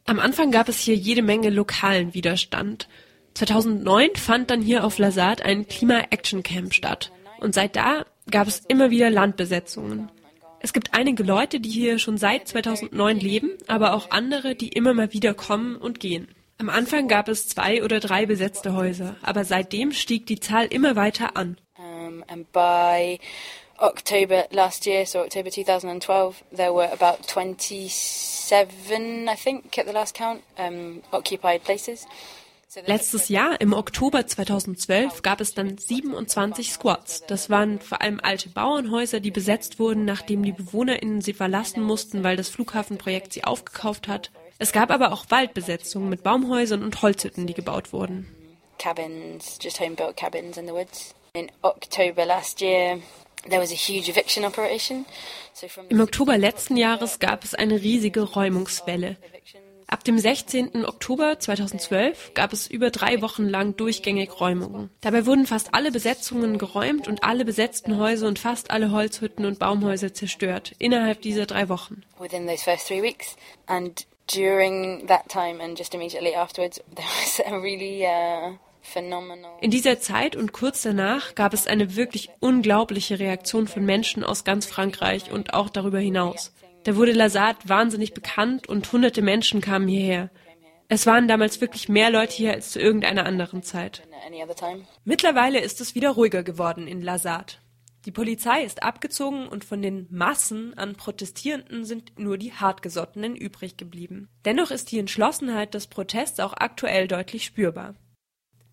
Am 0.06 0.20
Anfang 0.20 0.52
gab 0.52 0.70
es 0.70 0.80
hier 0.80 0.96
jede 0.96 1.22
Menge 1.22 1.50
lokalen 1.50 2.14
Widerstand. 2.14 2.88
2009 3.34 4.16
fand 4.16 4.50
dann 4.50 4.62
hier 4.62 4.84
auf 4.84 4.98
Lazard 4.98 5.42
ein 5.42 5.68
Klima-Action-Camp 5.68 6.74
statt. 6.74 7.12
Und 7.40 7.54
seit 7.54 7.76
da 7.76 8.06
gab 8.32 8.48
es 8.48 8.64
immer 8.68 8.90
wieder 8.90 9.10
Landbesetzungen. 9.10 10.10
Es 10.60 10.74
gibt 10.74 10.94
einige 10.94 11.24
Leute, 11.24 11.60
die 11.60 11.70
hier 11.70 12.00
schon 12.00 12.18
seit 12.18 12.48
2009 12.48 13.20
leben, 13.20 13.52
aber 13.68 13.94
auch 13.94 14.10
andere, 14.10 14.56
die 14.56 14.70
immer 14.70 14.94
mal 14.94 15.14
wieder 15.14 15.34
kommen 15.34 15.76
und 15.76 16.00
gehen. 16.00 16.28
Am 16.58 16.70
Anfang 16.70 17.08
gab 17.08 17.28
es 17.28 17.48
zwei 17.48 17.84
oder 17.84 18.00
drei 18.00 18.26
besetzte 18.26 18.74
Häuser, 18.74 19.16
aber 19.22 19.46
seitdem 19.46 19.92
stieg 19.92 20.26
die 20.26 20.40
Zahl 20.40 20.66
immer 20.66 20.96
weiter 20.96 21.38
an. 21.38 21.58
Um, 21.78 22.24
October 23.80 24.48
last 24.52 24.86
year, 24.86 25.06
so 25.06 25.20
October 25.20 25.52
2012, 25.52 26.44
there 26.52 26.74
were 26.74 26.92
about 26.92 27.28
27, 27.28 29.30
I 29.30 29.36
think, 29.36 29.78
at 29.78 29.86
the 29.86 29.94
last 29.94 30.16
count, 30.16 30.42
um, 30.58 31.04
occupied 31.12 31.64
places. 31.64 32.08
Letztes 32.86 33.30
Jahr, 33.30 33.60
im 33.62 33.74
Oktober 33.74 34.28
2012, 34.28 35.22
gab 35.22 35.42
es 35.42 35.54
dann 35.54 35.78
27 35.78 36.72
Squads. 36.72 37.24
Das 37.26 37.50
waren 37.50 37.80
vor 37.80 38.02
allem 38.02 38.20
alte 38.22 38.50
Bauernhäuser, 38.50 39.20
die 39.20 39.32
besetzt 39.32 39.80
wurden, 39.80 40.06
nachdem 40.06 40.44
die 40.44 40.52
BewohnerInnen 40.52 41.22
sie 41.22 41.34
verlassen 41.34 41.82
mussten, 41.82 42.24
weil 42.24 42.36
das 42.36 42.50
Flughafenprojekt 42.50 43.34
sie 43.34 43.46
aufgekauft 43.46 44.08
hat. 44.08 44.32
Es 44.60 44.74
gab 44.74 44.92
aber 44.92 45.14
auch 45.14 45.26
Waldbesetzungen 45.30 46.10
mit 46.10 46.24
Baumhäusern 46.24 46.84
und 46.84 47.02
Holzhütten, 47.02 47.48
die 47.48 47.54
gebaut 47.54 47.94
wurden. 47.94 48.28
Cabins, 48.80 49.58
just 49.62 49.80
home-built 49.80 50.18
cabins 50.18 50.58
in 50.58 50.68
the 50.68 50.74
woods. 50.74 51.16
In 51.34 51.52
October 51.64 52.26
last 52.26 52.62
year, 52.62 53.00
im 55.90 56.02
Oktober 56.02 56.38
letzten 56.38 56.78
Jahres 56.78 57.20
gab 57.20 57.44
es 57.44 57.54
eine 57.54 57.82
riesige 57.82 58.22
Räumungswelle. 58.22 59.18
Ab 59.90 60.04
dem 60.04 60.20
16. 60.20 60.86
Oktober 60.86 61.40
2012 61.40 62.34
gab 62.34 62.52
es 62.52 62.68
über 62.68 62.90
drei 62.90 63.22
Wochen 63.22 63.48
lang 63.48 63.78
durchgängig 63.78 64.42
Räumungen. 64.42 64.90
Dabei 65.00 65.26
wurden 65.26 65.46
fast 65.46 65.74
alle 65.74 65.92
Besetzungen 65.92 66.58
geräumt 66.58 67.08
und 67.08 67.24
alle 67.24 67.46
besetzten 67.46 67.98
Häuser 67.98 68.28
und 68.28 68.38
fast 68.38 68.70
alle 68.70 68.92
Holzhütten 68.92 69.46
und 69.46 69.60
Baumhäuser 69.60 70.14
zerstört 70.14 70.74
innerhalb 70.78 71.22
dieser 71.22 71.46
drei 71.46 71.70
Wochen. 71.70 72.04
during 74.28 75.08
that 75.08 75.30
time 75.30 75.62
and 75.62 75.78
just 75.78 75.96
immediately 75.96 76.36
afterwards, 76.36 76.82
there 76.96 77.06
was 77.06 77.40
a 77.40 77.58
really 77.58 78.06
uh, 78.06 78.58
in 79.62 79.72
dieser 79.72 80.00
Zeit 80.00 80.36
und 80.36 80.54
kurz 80.54 80.82
danach 80.82 81.36
gab 81.36 81.54
es 81.54 81.68
eine 81.68 81.96
wirklich 81.96 82.30
unglaubliche 82.40 83.20
Reaktion 83.20 83.68
von 83.68 83.86
Menschen 83.86 84.24
aus 84.24 84.44
ganz 84.44 84.66
Frankreich 84.66 85.32
und 85.32 85.54
auch 85.54 85.70
darüber 85.70 86.00
hinaus. 86.00 86.54
Da 86.84 86.96
wurde 86.96 87.12
Lazard 87.12 87.68
wahnsinnig 87.68 88.14
bekannt 88.14 88.68
und 88.68 88.92
hunderte 88.92 89.22
Menschen 89.22 89.62
kamen 89.62 89.88
hierher. 89.88 90.30
Es 90.90 91.06
waren 91.06 91.28
damals 91.28 91.60
wirklich 91.60 91.90
mehr 91.90 92.10
Leute 92.10 92.34
hier 92.34 92.54
als 92.54 92.72
zu 92.72 92.80
irgendeiner 92.80 93.26
anderen 93.26 93.62
Zeit. 93.62 94.08
Mittlerweile 95.04 95.60
ist 95.60 95.82
es 95.82 95.96
wieder 95.96 96.12
ruhiger 96.12 96.44
geworden 96.44 96.88
in 96.88 97.02
Lazard. 97.02 97.60
Die 98.06 98.12
Polizei 98.12 98.64
ist 98.64 98.84
abgezogen 98.84 99.50
und 99.50 99.66
von 99.66 99.82
den 99.82 100.08
Massen 100.10 100.78
an 100.78 100.96
Protestierenden 100.96 101.84
sind 101.84 102.18
nur 102.18 102.38
die 102.38 102.54
Hartgesottenen 102.54 103.36
übrig 103.36 103.76
geblieben. 103.76 104.30
Dennoch 104.46 104.72
ist 104.72 104.94
die 104.94 105.00
Entschlossenheit 105.00 105.74
des 105.74 105.88
Protests 105.88 106.40
auch 106.40 106.54
aktuell 106.54 107.10
deutlich 107.10 107.44
spürbar. 107.44 107.96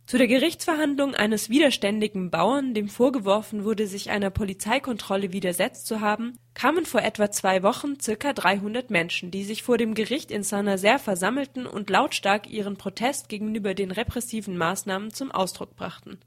Zu 0.07 0.19
der 0.19 0.27
Gerichtsverhandlung 0.27 1.15
eines 1.15 1.49
widerständigen 1.49 2.31
Bauern, 2.31 2.75
dem 2.75 2.91
vorgeworfen 2.91 3.65
wurde, 3.65 3.87
sich 3.87 4.11
einer 4.11 4.29
Polizeikontrolle 4.29 5.33
widersetzt 5.33 5.87
zu 5.87 6.03
haben, 6.03 6.39
kamen 6.53 6.85
vor 6.85 7.01
etwa 7.01 7.31
zwei 7.31 7.63
Wochen 7.63 7.99
circa 7.99 8.35
300 8.35 8.91
Menschen, 8.91 9.31
die 9.31 9.45
sich 9.45 9.63
vor 9.63 9.79
dem 9.79 9.95
Gericht 9.95 10.31
in 10.31 10.43
Saint-Nazaire 10.43 10.99
versammelten 10.99 11.67
und 11.67 11.89
lautstark 11.89 12.51
ihren 12.51 12.77
Protest 12.77 13.31
gegenüber 13.31 13.73
den 13.73 13.91
repressiven 13.91 14.59
Maßnahmen 14.59 15.11
zum 15.11 15.33
Ausdruck 15.33 15.75
brachten 15.75 16.19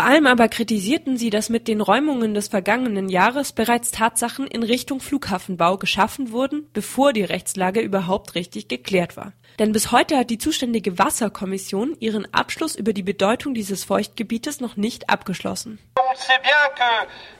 Vor 0.00 0.08
allem 0.08 0.26
aber 0.26 0.48
kritisierten 0.48 1.18
sie, 1.18 1.28
dass 1.28 1.50
mit 1.50 1.68
den 1.68 1.82
Räumungen 1.82 2.32
des 2.32 2.48
vergangenen 2.48 3.10
Jahres 3.10 3.52
bereits 3.52 3.90
Tatsachen 3.90 4.46
in 4.46 4.62
Richtung 4.62 4.98
Flughafenbau 4.98 5.76
geschaffen 5.76 6.32
wurden, 6.32 6.66
bevor 6.72 7.12
die 7.12 7.22
Rechtslage 7.22 7.80
überhaupt 7.80 8.34
richtig 8.34 8.68
geklärt 8.68 9.18
war. 9.18 9.34
Denn 9.58 9.72
bis 9.72 9.92
heute 9.92 10.16
hat 10.16 10.30
die 10.30 10.38
zuständige 10.38 10.98
Wasserkommission 10.98 11.98
ihren 12.00 12.32
Abschluss 12.32 12.76
über 12.76 12.94
die 12.94 13.02
Bedeutung 13.02 13.52
dieses 13.52 13.84
Feuchtgebietes 13.84 14.60
noch 14.60 14.78
nicht 14.78 15.10
abgeschlossen. 15.10 15.78
On 15.98 16.16
sait 16.16 16.40
bien 16.40 16.64
que 16.74 16.90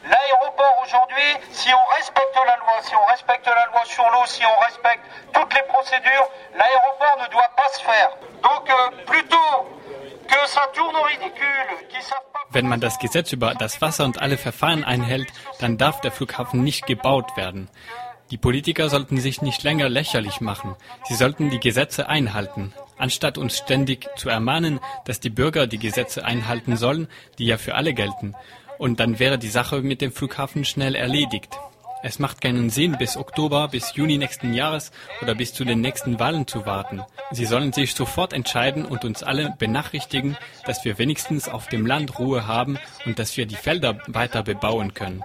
l'aéroport 0.05 0.85
aujourd'hui, 0.85 1.31
si 1.53 1.71
on 1.73 1.87
respecte 1.97 2.37
la 2.45 2.57
loi, 2.61 2.77
si 2.83 2.95
on 2.95 3.11
respecte 3.11 3.47
la 3.47 3.67
loi 3.73 3.85
sur 3.87 4.05
l'eau, 4.13 4.27
si 4.27 4.43
on 4.45 4.61
respecte 4.69 5.07
toutes 5.33 5.55
les 5.55 5.65
procédures, 5.73 6.29
l'aéroport 6.53 7.17
ne. 7.25 7.31
Donc 8.43 8.69
euh, 8.69 9.05
plutôt 9.07 9.80
wenn 12.53 12.69
man 12.69 12.81
das 12.81 12.99
Gesetz 12.99 13.33
über 13.33 13.55
das 13.55 13.81
Wasser 13.81 14.05
und 14.05 14.21
alle 14.21 14.37
Verfahren 14.37 14.85
einhält, 14.85 15.29
dann 15.61 15.79
darf 15.79 16.01
der 16.01 16.13
Flughafen 16.13 16.63
nicht 16.63 16.87
gebaut 16.87 17.37
werden. 17.37 17.69
Die 18.31 18.39
Politiker 18.39 18.89
sollten 18.89 19.19
sich 19.19 19.43
nicht 19.43 19.63
länger 19.65 19.89
lächerlich 19.89 20.41
machen. 20.41 20.77
Sie 21.05 21.15
sollten 21.15 21.51
die 21.51 21.59
Gesetze 21.59 22.09
einhalten. 22.09 22.73
Anstatt 22.97 23.39
uns 23.39 23.59
ständig 23.59 24.09
zu 24.17 24.29
ermahnen, 24.29 24.79
dass 25.05 25.21
die 25.21 25.31
Bürger 25.31 25.67
die 25.67 25.79
Gesetze 25.79 26.25
einhalten 26.25 26.77
sollen, 26.77 27.09
die 27.39 27.47
ja 27.47 27.59
für 27.59 27.75
alle 27.75 27.93
gelten. 27.93 28.35
Und 28.79 29.01
dann 29.01 29.19
wäre 29.19 29.39
die 29.39 29.49
Sache 29.49 29.83
mit 29.83 30.01
dem 30.01 30.13
Flughafen 30.13 30.65
schnell 30.65 30.95
erledigt. 30.95 31.59
Es 32.03 32.19
macht 32.19 32.41
keinen 32.41 32.71
Sinn, 32.71 32.97
bis 32.99 33.19
Oktober, 33.19 33.69
bis 33.69 33.95
Juni 33.95 34.17
nächsten 34.17 34.55
Jahres 34.55 34.91
oder 35.21 35.35
bis 35.35 35.53
zu 35.53 35.65
den 35.65 35.83
nächsten 35.83 36.19
Wahlen 36.19 36.47
zu 36.47 36.65
warten. 36.65 37.03
Sie 37.31 37.45
sollen 37.45 37.75
sich 37.75 37.95
sofort 37.95 38.33
entscheiden 38.33 38.87
und 38.87 39.05
uns 39.05 39.23
alle 39.23 39.55
benachrichtigen, 39.59 40.39
dass 40.65 40.85
wir 40.85 40.97
wenigstens 40.97 41.49
auf 41.49 41.67
dem 41.67 41.85
Land 41.85 42.19
Ruhe 42.19 42.47
haben 42.47 42.79
und 43.05 43.19
dass 43.19 43.37
wir 43.37 43.45
die 43.45 43.57
Felder 43.57 43.99
weiter 44.07 44.43
bebauen 44.43 44.95
können. 44.95 45.23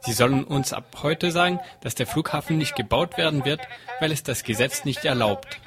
Sie 0.00 0.12
sollen 0.12 0.44
uns 0.44 0.72
ab 0.72 0.84
heute 1.02 1.30
sagen, 1.30 1.60
dass 1.80 1.94
der 1.94 2.06
Flughafen 2.06 2.58
nicht 2.58 2.74
gebaut 2.74 3.16
werden 3.16 3.44
wird, 3.44 3.60
weil 4.00 4.10
es 4.10 4.22
das 4.24 4.42
Gesetz 4.42 4.84
nicht 4.84 5.04
erlaubt. 5.04 5.60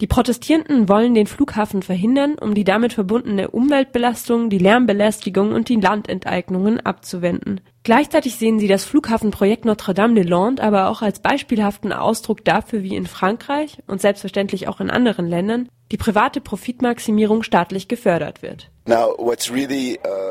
Die 0.00 0.06
Protestierenden 0.06 0.88
wollen 0.88 1.14
den 1.14 1.26
Flughafen 1.26 1.82
verhindern, 1.82 2.36
um 2.38 2.54
die 2.54 2.62
damit 2.62 2.92
verbundene 2.92 3.50
Umweltbelastung, 3.50 4.48
die 4.48 4.58
Lärmbelästigung 4.58 5.52
und 5.52 5.68
die 5.68 5.74
Landenteignungen 5.74 6.78
abzuwenden. 6.78 7.60
Gleichzeitig 7.82 8.36
sehen 8.36 8.60
sie 8.60 8.68
das 8.68 8.84
Flughafenprojekt 8.84 9.64
Notre-Dame-des-Landes 9.64 10.62
aber 10.62 10.88
auch 10.88 11.02
als 11.02 11.20
beispielhaften 11.20 11.92
Ausdruck 11.92 12.44
dafür, 12.44 12.84
wie 12.84 12.94
in 12.94 13.06
Frankreich 13.06 13.78
und 13.88 14.00
selbstverständlich 14.00 14.68
auch 14.68 14.80
in 14.80 14.90
anderen 14.90 15.26
Ländern 15.26 15.68
die 15.90 15.96
private 15.96 16.40
Profitmaximierung 16.40 17.42
staatlich 17.42 17.88
gefördert 17.88 18.42
wird. 18.42 18.70
Now, 18.86 19.14
what's 19.18 19.52
really, 19.52 19.98
uh, 20.04 20.27